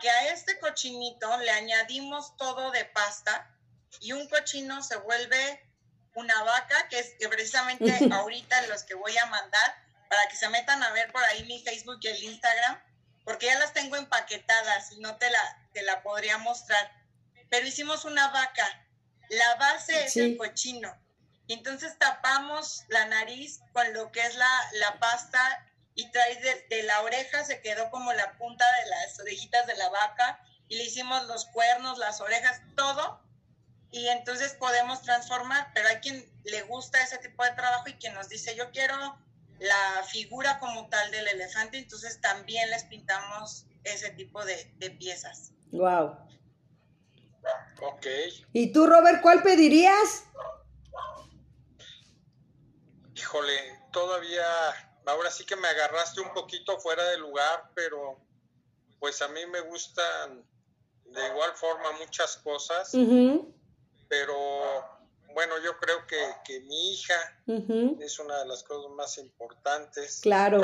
[0.00, 3.54] que a este cochinito le añadimos todo de pasta
[4.00, 5.60] y un cochino se vuelve
[6.14, 9.82] una vaca, que es que precisamente ahorita los que voy a mandar
[10.12, 12.78] para que se metan a ver por ahí mi Facebook y el Instagram,
[13.24, 16.92] porque ya las tengo empaquetadas y no te la, te la podría mostrar.
[17.48, 18.86] Pero hicimos una vaca,
[19.30, 20.94] la base es el cochino.
[21.48, 27.00] Entonces tapamos la nariz con lo que es la, la pasta y trae de, la
[27.00, 31.26] oreja se quedó como la punta de las orejitas de la vaca y le hicimos
[31.26, 33.24] los cuernos, las orejas, todo.
[33.90, 38.12] Y entonces podemos transformar, pero hay quien le gusta ese tipo de trabajo y quien
[38.12, 39.18] nos dice, yo quiero
[39.58, 45.52] la figura como tal del elefante, entonces también les pintamos ese tipo de, de piezas.
[45.70, 46.16] Wow.
[47.80, 48.06] Ok.
[48.52, 50.24] ¿Y tú, Robert, cuál pedirías?
[53.14, 54.44] Híjole, todavía
[55.06, 58.20] ahora sí que me agarraste un poquito fuera de lugar, pero
[59.00, 60.44] pues a mí me gustan
[61.04, 62.92] de igual forma muchas cosas,
[64.08, 65.01] pero
[65.34, 67.14] bueno, yo creo que, mi hija
[68.00, 70.20] es una de las cosas más importantes.
[70.22, 70.60] Claro.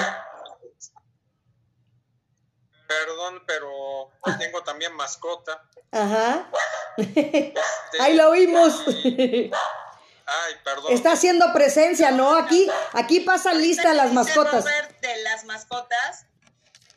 [2.87, 5.63] Perdón, pero tengo también mascota.
[5.93, 6.51] Ajá.
[6.97, 7.55] Este,
[8.01, 8.83] Ahí lo oímos.
[8.87, 10.93] Ay, perdón.
[10.93, 12.35] Está haciendo presencia, ¿no?
[12.35, 14.65] Aquí, aquí pasa lista las mascotas.
[14.65, 16.27] de las mascotas,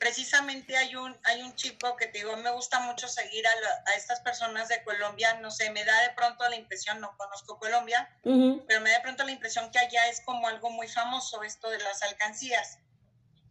[0.02, 3.52] precisamente hay un, hay un chico que te digo, me gusta mucho seguir a,
[3.86, 7.60] a estas personas de Colombia, no sé, me da de pronto la impresión, no conozco
[7.60, 11.44] Colombia, pero me da de pronto la impresión que allá es como algo muy famoso
[11.44, 12.80] esto de las alcancías.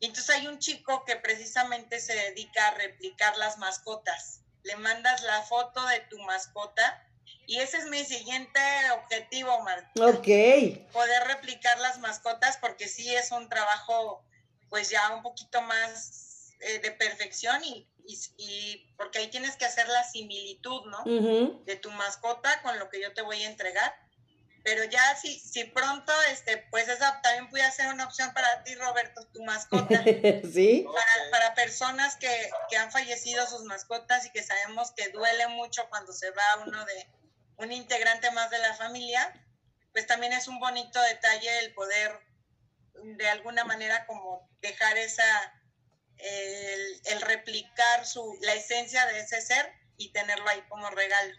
[0.01, 4.40] Y entonces hay un chico que precisamente se dedica a replicar las mascotas.
[4.64, 7.07] Le mandas la foto de tu mascota
[7.46, 8.61] y ese es mi siguiente
[8.94, 10.03] objetivo, Martín.
[10.03, 10.92] Ok.
[10.92, 14.24] Poder replicar las mascotas porque sí es un trabajo
[14.68, 16.29] pues ya un poquito más
[16.61, 17.88] eh, de perfección y,
[18.36, 21.04] y, porque ahí tienes que hacer la similitud, ¿no?
[21.64, 23.94] De tu mascota con lo que yo te voy a entregar.
[24.62, 28.74] Pero ya si, si pronto, este, pues esa también puede ser una opción para ti,
[28.74, 30.02] Roberto, tu mascota.
[30.52, 30.84] sí.
[30.86, 35.88] Para, para personas que, que han fallecido sus mascotas y que sabemos que duele mucho
[35.88, 37.08] cuando se va uno de,
[37.61, 39.32] un integrante más de la familia,
[39.92, 42.18] pues también es un bonito detalle el poder
[42.94, 45.24] de alguna manera como dejar esa,
[46.22, 51.34] el, replicar su, la esencia de ese ser y tenerlo ahí como regalo.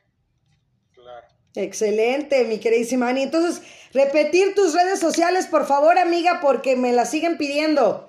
[0.93, 1.27] Claro.
[1.55, 3.23] Excelente, mi queridísima Ani.
[3.23, 3.61] Entonces,
[3.93, 8.07] repetir tus redes sociales, por favor, amiga, porque me la siguen pidiendo.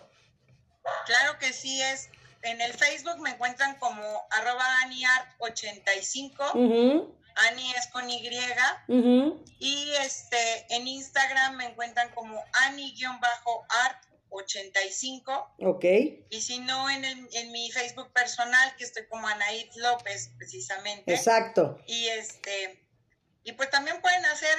[1.06, 2.08] Claro que sí, es
[2.42, 7.08] en el Facebook me encuentran como arroba aniart85.
[7.34, 8.28] Ani es con Y.
[9.58, 12.44] Y este, en Instagram me encuentran como
[14.32, 15.46] Ani-art85.
[15.58, 15.84] Ok.
[16.30, 21.12] Y si no, en, el, en mi Facebook personal, que estoy como Anaid López, precisamente.
[21.12, 21.78] Exacto.
[21.86, 22.78] Y este.
[23.44, 24.56] Y pues también pueden hacer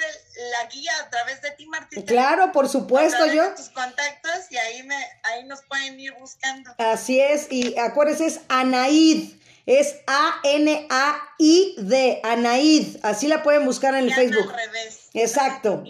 [0.52, 2.02] la guía a través de ti, Martín.
[2.02, 3.54] Claro, por supuesto, yo.
[3.54, 6.70] tus contactos y ahí, me, ahí nos pueden ir buscando.
[6.76, 9.40] Así es, y acuérdense, es Anaid.
[9.66, 10.90] Es A-N-A-I-D,
[12.22, 12.98] Anaid.
[13.02, 14.50] Así la pueden buscar en el Facebook.
[14.50, 15.08] Al revés.
[15.14, 15.82] Exacto.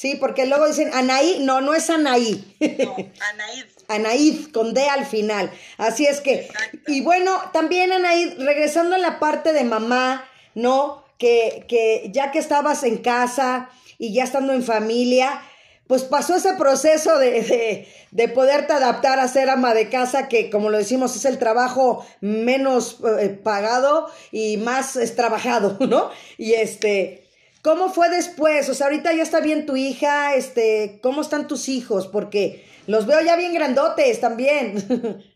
[0.00, 2.56] Sí, porque luego dicen Anaí, no, no es Anaí.
[2.78, 2.96] No,
[3.32, 3.64] Anaid.
[3.88, 5.50] Anaíd, con D al final.
[5.76, 6.78] Así es que, Exacto.
[6.86, 10.24] y bueno, también Anaíd, regresando a la parte de mamá,
[10.54, 11.04] ¿no?
[11.18, 15.42] Que, que ya que estabas en casa y ya estando en familia,
[15.86, 20.48] pues pasó ese proceso de, de, de poderte adaptar a ser ama de casa, que
[20.48, 26.10] como lo decimos, es el trabajo menos eh, pagado y más es trabajado, ¿no?
[26.38, 27.28] Y este,
[27.62, 28.68] ¿cómo fue después?
[28.68, 32.06] O sea, ahorita ya está bien tu hija, este, ¿cómo están tus hijos?
[32.08, 35.26] Porque los veo ya bien grandotes también.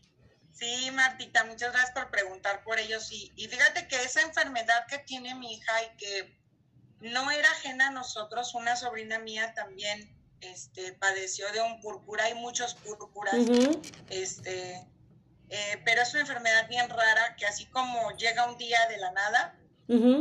[0.57, 3.11] Sí, Martita, muchas gracias por preguntar por ellos.
[3.11, 6.39] Y, y fíjate que esa enfermedad que tiene mi hija y que
[7.01, 12.35] no era ajena a nosotros, una sobrina mía también este, padeció de un púrpura, hay
[12.35, 13.35] muchos púrpuras,
[14.09, 14.87] este,
[15.49, 19.11] eh, pero es una enfermedad bien rara que así como llega un día de la
[19.11, 19.59] nada,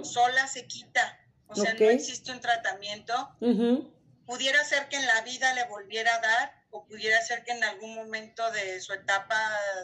[0.02, 1.18] sola se quita,
[1.48, 1.80] o sea, Ok.
[1.80, 3.36] no existe un tratamiento.
[3.40, 3.90] ujú,
[4.26, 7.62] Pudiera ser que en la vida le volviera a dar o pudiera ser que en
[7.62, 9.36] algún momento de su etapa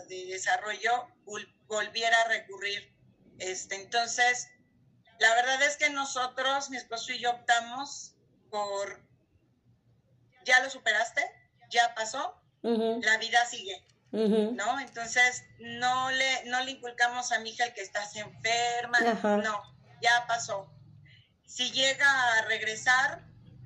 [0.09, 2.91] de desarrollo vol- volviera a recurrir.
[3.39, 4.49] Este, entonces,
[5.19, 8.15] la verdad es que nosotros, mi esposo y yo optamos
[8.51, 9.03] por,
[10.45, 11.23] ya lo superaste,
[11.71, 13.85] ya pasó, ujú, la vida sigue.
[14.13, 14.53] ujú.
[14.57, 14.81] ¿no?
[14.81, 18.99] Entonces, no le, no le inculcamos a mi hija el que estás enferma,
[19.45, 19.63] no,
[20.03, 20.69] ya pasó.
[21.51, 23.25] Si llega a regresar,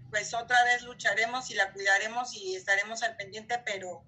[0.08, 4.02] pues otra vez lucharemos y la cuidaremos y estaremos al pendiente, pero...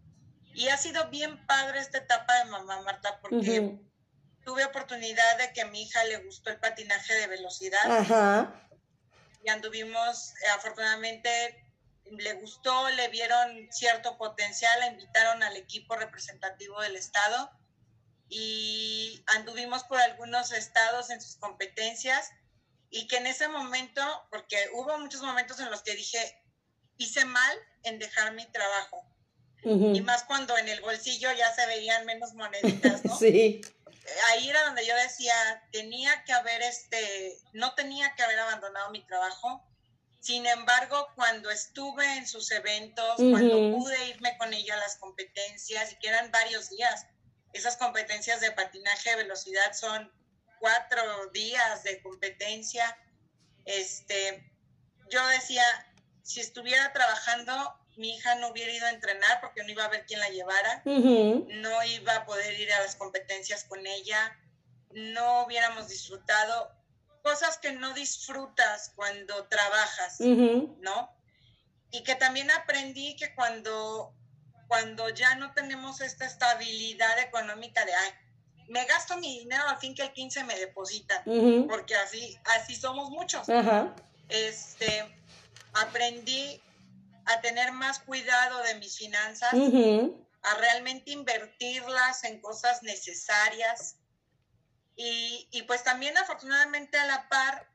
[0.55, 3.93] Y ha sido bien padre esta etapa de mamá, Marta, porque Ujú.
[4.43, 8.67] tuve oportunidad de que a mi hija le gustó el patinaje de velocidad Ajá.
[9.45, 11.63] y anduvimos, eh, afortunadamente
[12.07, 17.51] le gustó, le vieron cierto potencial, la invitaron al equipo representativo del estado
[18.31, 22.31] y anduvimos por algunos estados en sus competencias
[22.91, 26.43] y que en ese momento, porque hubo muchos momentos en los que dije,
[26.99, 29.07] hice mal en dejar mi trabajo
[29.67, 29.95] ujú.
[29.95, 33.17] y más cuando en el bolsillo ya se veían menos moneditas, ¿no?
[33.19, 33.61] Sí.
[34.29, 35.35] ahí era donde yo decía,
[35.73, 39.63] tenía que haber este, no tenía que haber abandonado mi trabajo.
[40.21, 43.79] Sin embargo, cuando estuve en sus eventos, cuando Ujú.
[43.79, 47.07] pude irme con ella a las competencias, y que eran varios días,
[47.53, 50.13] esas competencias de patinaje de velocidad son
[50.67, 52.99] cuatro días de competencia,
[53.65, 54.53] este,
[55.09, 55.63] yo decía,
[56.23, 60.05] si estuviera trabajando, mi hija no hubiera ido a entrenar porque no iba a haber
[60.07, 61.47] quién la llevara Ujú.
[61.49, 64.37] no iba a poder ir a las competencias con ella,
[64.91, 66.73] no hubiéramos disfrutado
[67.23, 70.77] cosas que no disfrutas cuando trabajas, Ujú.
[70.81, 71.17] ¿no?
[71.93, 74.13] Y que también aprendí que cuando,
[74.67, 78.11] cuando ya no tenemos esta estabilidad económica de, ay,
[78.69, 81.67] me gasto mi dinero al fin que el 15 me depositan, Ujú.
[81.69, 83.49] porque así, así somos muchos
[84.29, 85.05] este,
[85.75, 86.61] aprendí
[87.27, 93.97] a tener más cuidado de mis finanzas, a realmente invertirlas en cosas necesarias.
[94.95, 97.69] Y, y pues también afortunadamente a la par,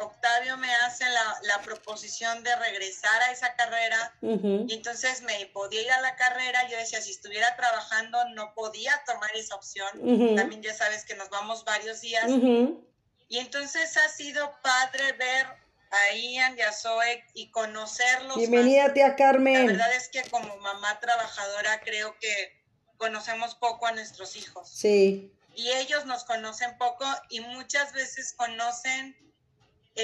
[0.00, 4.64] Octavio me hace la, la proposición de regresar a esa carrera Ujú.
[4.68, 6.68] y entonces me podía ir a la carrera.
[6.68, 9.88] Yo decía, si estuviera trabajando no podía tomar esa opción.
[10.00, 10.36] Ujú.
[10.36, 12.24] También ya sabes que nos vamos varios días.
[12.30, 12.86] Ujú.
[13.28, 15.46] Y entonces ha sido padre ver
[15.90, 18.28] a Ian y a Zoe y conocerlos.
[18.28, 18.36] más.
[18.36, 19.66] Bienvenida, tía La Carmen.
[19.66, 22.56] verdad es que como mamá trabajadora creo que
[22.98, 24.68] conocemos poco a nuestros hijos.
[24.70, 25.32] Sí.
[25.56, 29.16] Y ellos nos conocen poco y muchas veces conocen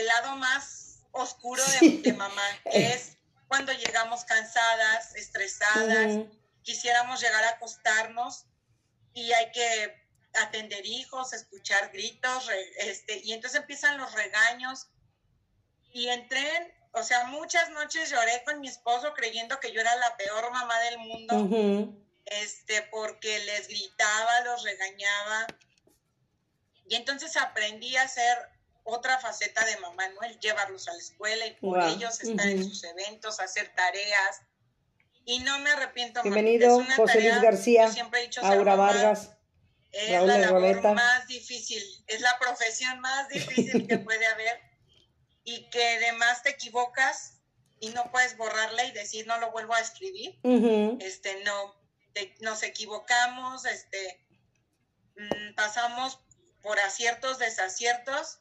[0.00, 2.02] el lado más oscuro de, Sí.
[2.02, 3.16] de mamá, que es
[3.48, 6.26] cuando llegamos cansadas, estresadas,
[6.62, 8.46] quisiéramos llegar a acostarnos
[9.12, 10.02] y hay que
[10.34, 14.88] atender hijos, escuchar gritos, re- este, y entonces empiezan los regaños.
[15.92, 19.94] Y entré, en- o sea, muchas noches lloré con mi esposo creyendo que yo era
[19.96, 25.46] la peor mamá del mundo, este, porque les gritaba, los regañaba.
[26.88, 28.36] Y entonces aprendí a ser
[28.84, 30.22] otra faceta de mamá, ¿no?
[30.22, 31.94] El llevarlos a la escuela y por Guau.
[31.94, 32.68] ellos estar en Ujú.
[32.68, 34.42] sus eventos, hacer tareas.
[35.24, 36.22] Y no me arrepiento.
[36.22, 39.30] Bienvenido, es una José Luis tarea, García, yo siempre he dicho, Aura Vargas.
[39.90, 40.92] Es Raúl la labor Arboleta.
[40.92, 44.60] más difícil, es la profesión más difícil que puede haber
[45.44, 47.38] y que además te equivocas
[47.80, 50.38] y no puedes borrarla y decir no lo vuelvo a escribir.
[50.42, 50.98] Ujú.
[51.00, 51.74] Este, no,
[52.12, 54.26] te- nos equivocamos, este,
[55.16, 56.18] mm, pasamos
[56.62, 58.40] por aciertos, desaciertos,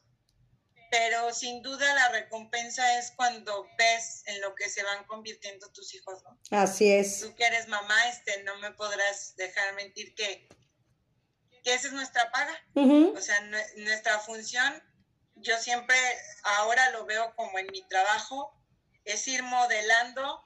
[0.96, 5.92] pero sin duda la recompensa es cuando ves en lo que se van convirtiendo tus
[5.92, 6.38] hijos, ¿no?
[6.56, 7.18] Así es.
[7.20, 10.48] tú que eres mamá, este, no me podrás dejar mentir que,
[11.64, 12.54] que esa es nuestra paga.
[12.76, 14.80] O sea, nue- nuestra función,
[15.34, 15.96] yo siempre
[16.44, 18.56] ahora lo veo como en mi trabajo,
[19.04, 20.44] es ir modelando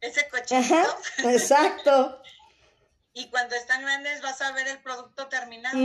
[0.00, 0.98] ese cochinito.
[1.18, 2.20] exacto.
[3.12, 5.78] y cuando están grandes vas a ver el producto terminado.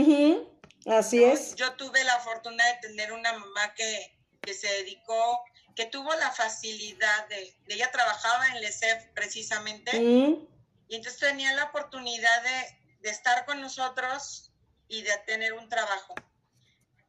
[0.86, 1.54] Así es.
[1.56, 5.42] Yo tuve la fortuna de tener una mamá que, que se dedicó,
[5.76, 12.42] que tuvo la facilidad de, ella trabajaba en LESEF precisamente, y entonces tenía la oportunidad
[12.42, 14.52] de, de estar con nosotros
[14.88, 16.14] y de tener un trabajo.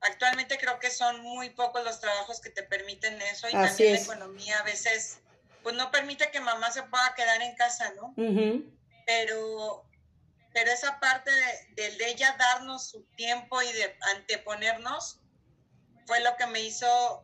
[0.02, 4.00] Actualmente creo que son muy pocos los trabajos que te permiten eso y también la
[4.00, 5.20] economía a veces
[5.62, 8.14] pues no permite que mamá se pueda quedar en casa, ¿no?
[9.06, 9.86] Pero
[10.54, 11.32] pero esa parte
[11.76, 15.20] de, de, ella darnos su tiempo y de anteponernos
[16.06, 17.24] fue lo que me hizo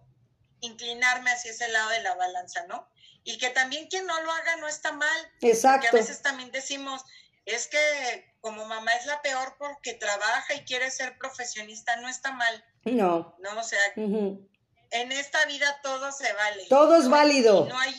[0.62, 2.88] inclinarme hacia ese lado de la balanza, ¿no?
[3.24, 5.32] Y que también quien no lo haga no está mal.
[5.42, 5.88] Exacto.
[5.90, 7.04] Porque a veces también decimos,
[7.46, 12.32] es que como mamá es la peor porque trabaja y quiere ser profesionista, no está
[12.32, 12.66] mal.
[12.86, 13.36] No.
[13.40, 16.66] No, o sea, en esta vida todo se vale.
[16.70, 17.66] Todo es válido.
[17.66, 17.94] no hay,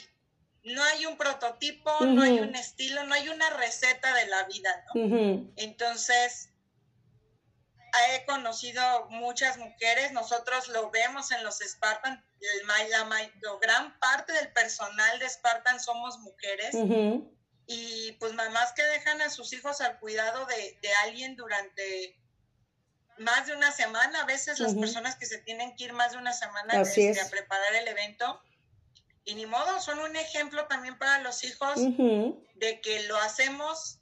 [0.64, 4.84] no hay un prototipo, no hay un estilo, no hay una receta de la vida,
[4.94, 5.50] ¿no?
[5.56, 6.50] Entonces,
[8.12, 12.24] he conocido muchas mujeres, nosotros lo vemos en los Spartan,
[12.66, 13.30] la,
[13.60, 16.74] gran parte del personal de Spartan somos mujeres
[17.66, 22.18] y pues mamás que dejan a sus hijos al cuidado de, alguien durante
[23.18, 26.18] más de una semana, a veces las personas que se tienen que ir más de
[26.18, 28.40] una semana este, a preparar el evento.
[29.28, 34.00] Y ni modo, son un ejemplo también para los hijos de que lo hacemos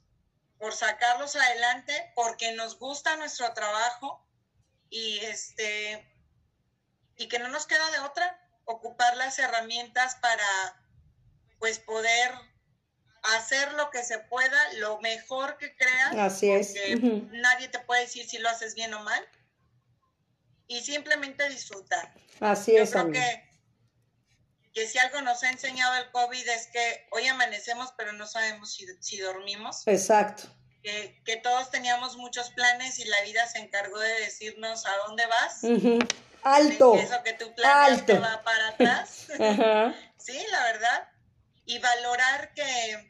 [0.57, 4.25] por sacarlos adelante, porque nos gusta nuestro trabajo
[4.89, 6.09] y este
[7.17, 10.81] y que no nos queda de otra ocupar las herramientas para
[11.59, 12.31] pues poder
[13.35, 16.15] hacer lo que se pueda, lo mejor que creas.
[16.15, 16.73] Así es.
[17.33, 19.27] Nadie te puede decir si lo haces bien o mal.
[20.67, 22.13] Y simplemente disfrutar.
[22.39, 22.91] Así es.
[22.91, 23.46] Creo que,
[24.77, 28.71] que si algo nos ha enseñado el COVID es que hoy amanecemos, pero no sabemos
[28.71, 29.81] si, si dormimos.
[29.87, 30.43] Exacto.
[30.83, 35.23] Que, que, todos teníamos muchos planes y la vida se encargó de decirnos a dónde
[35.25, 35.61] vas.
[36.43, 36.93] Alto.
[36.93, 39.25] Eso que tu plan te va para atrás.
[40.19, 41.09] sí, la verdad.
[41.65, 43.09] Y valorar que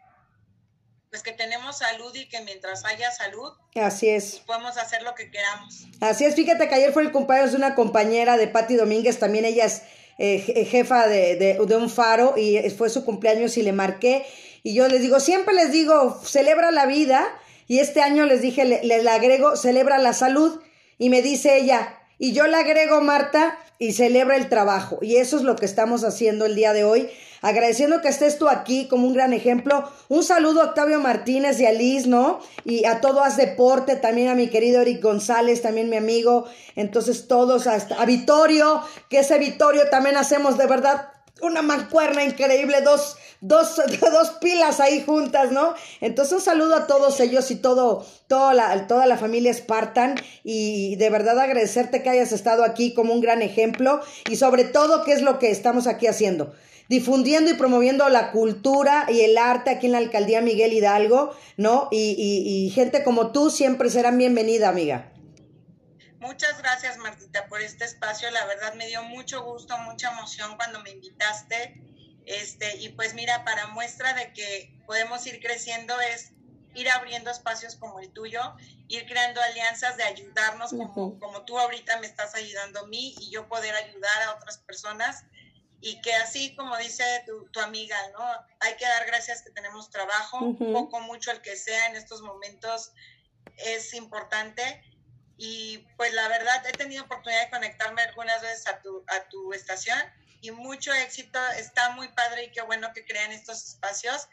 [1.10, 4.42] pues que tenemos salud y que mientras haya salud, así es.
[4.46, 5.86] Podemos hacer lo que queramos.
[6.00, 9.44] Así es, fíjate que ayer fue el cumpleaños de una compañera de Patti Domínguez, también
[9.46, 9.84] ella es
[10.18, 14.26] eh, jefa de, de, un faro y fue su cumpleaños y le marqué
[14.64, 17.26] y yo les digo, siempre les digo, celebra la vida
[17.68, 20.60] y este año les dije, le, le agrego, celebra la salud
[20.98, 25.00] y me dice ella, y yo le agrego, Marta, y celebra el trabajo.
[25.02, 27.10] Y eso es lo que estamos haciendo el día de hoy.
[27.42, 29.90] Agradeciendo que estés tú aquí como un gran ejemplo.
[30.10, 32.40] Un saludo a Octavio Martínez y a Liz, ¿no?
[32.64, 36.46] Y a todo Haz Deporte, también a mi querido Eric González, también mi amigo.
[36.76, 41.10] Entonces todos, a, a Vitorio, que ese Vitorio también hacemos de verdad
[41.42, 45.74] una mancuerna increíble, dos, dos, dos pilas ahí juntas, ¿no?
[46.02, 50.96] Entonces un saludo a todos ellos y todo, toda la, toda la familia Spartan y
[50.96, 55.14] de verdad agradecerte que hayas estado aquí como un gran ejemplo y sobre todo qué
[55.14, 56.54] es lo que estamos aquí haciendo.
[56.90, 61.90] Difundiendo y promoviendo la cultura y el arte aquí en la alcaldía Miguel Hidalgo, ¿no?
[61.92, 65.12] Y, y, y gente como tú siempre serán bienvenida, amiga.
[66.20, 68.30] Muchas gracias, Martita, por este espacio.
[68.32, 71.82] La verdad me dio mucho gusto, mucha emoción cuando me invitaste.
[72.26, 76.34] Este, y pues mira, para muestra de que podemos ir creciendo es
[76.76, 78.42] ir abriendo espacios como el tuyo,
[78.88, 83.32] ir creando alianzas de ayudarnos, como, como tú ahorita me estás ayudando a mí y
[83.32, 85.24] yo poder ayudar a otras personas.
[85.80, 88.26] Y que así como dice tu, tu amiga, ¿no?
[88.60, 92.92] Hay que dar gracias que tenemos trabajo, poco, mucho, el que sea en estos momentos
[93.58, 94.84] es importante
[95.38, 99.54] y pues la verdad he tenido oportunidad de conectarme algunas veces a tu, a tu
[99.54, 100.00] estación
[100.42, 104.28] y mucho éxito, está muy padre y qué bueno que crean estos espacios.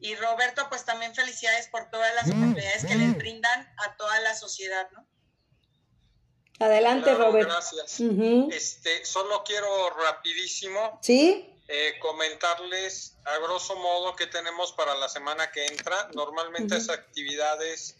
[0.00, 3.18] Y Roberto, pues también felicidades por todas las mm, oportunidades que les mm.
[3.18, 5.06] brindan a toda la sociedad, ¿no?
[6.58, 7.52] Adelante, Roberto.
[7.52, 8.00] Gracias.
[8.52, 11.50] este, solo quiero rapidísimo ¿Sí?
[11.66, 16.10] Eh, comentarles a grosso modo que tenemos para la semana que entra.
[16.14, 17.96] Normalmente esas actividades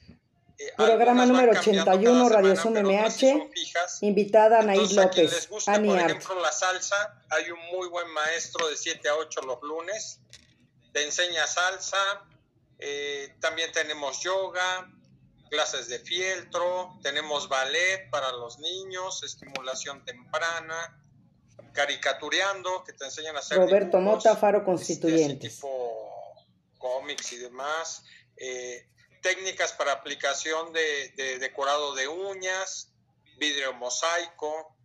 [0.58, 3.50] eh, Programa número 81, Radio Zoom MH.
[4.02, 5.32] Invitada Anaí López.
[5.32, 9.40] les gusta, por ejemplo, la salsa, hay un muy buen maestro de 7 a 8
[9.42, 10.20] los lunes.
[10.92, 11.98] Te enseña salsa.
[12.78, 14.90] Eh, también tenemos yoga,
[15.54, 21.00] clases de fieltro, tenemos ballet para los niños, estimulación temprana,
[21.72, 23.58] caricatureando, que te enseñan a hacer.
[23.58, 25.48] Roberto Mota, Faro este, Constituyente.
[25.48, 26.44] tipo
[26.78, 28.02] cómics y demás.
[28.36, 28.84] Eh,
[29.22, 32.92] técnicas para aplicación de, decorado de uñas,
[33.38, 34.76] vidrio mosaico,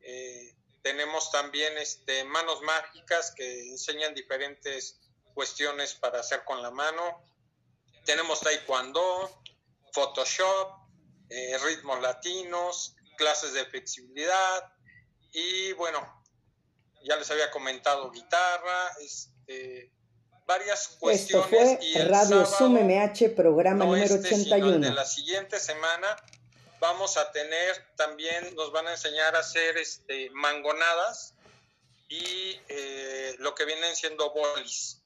[0.00, 5.00] eh, Tenemos también este, manos mágicas que enseñan diferentes
[5.34, 7.22] cuestiones para hacer con la mano.
[8.04, 9.43] Tenemos taekwondo,
[9.94, 10.72] Photoshop,
[11.30, 14.72] eh, ritmos latinos, clases de flexibilidad
[15.32, 16.00] y bueno,
[17.04, 19.92] ya les había comentado guitarra, este,
[20.46, 21.52] varias cuestiones.
[21.52, 24.86] Esto fue y el Radio sábado, Sum MH, programa no número este, sino el 81.
[24.88, 26.16] de la siguiente semana
[26.80, 31.34] vamos a tener también, nos van a enseñar a hacer este, mangonadas
[32.08, 35.00] y eh, lo que vienen siendo bolis.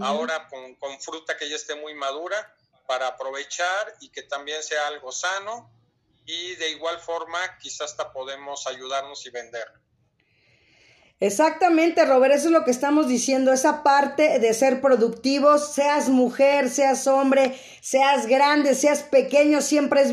[0.00, 2.53] Ahora con, con fruta que ya esté muy madura
[2.86, 5.70] para aprovechar y que también sea algo sano
[6.26, 9.66] y de igual forma quizás hasta podemos ayudarnos y vender.
[11.20, 16.68] Exactamente, Robert, eso es lo que estamos diciendo, esa parte de ser productivos, seas mujer,
[16.68, 20.12] seas hombre, seas grande, seas pequeño, siempre es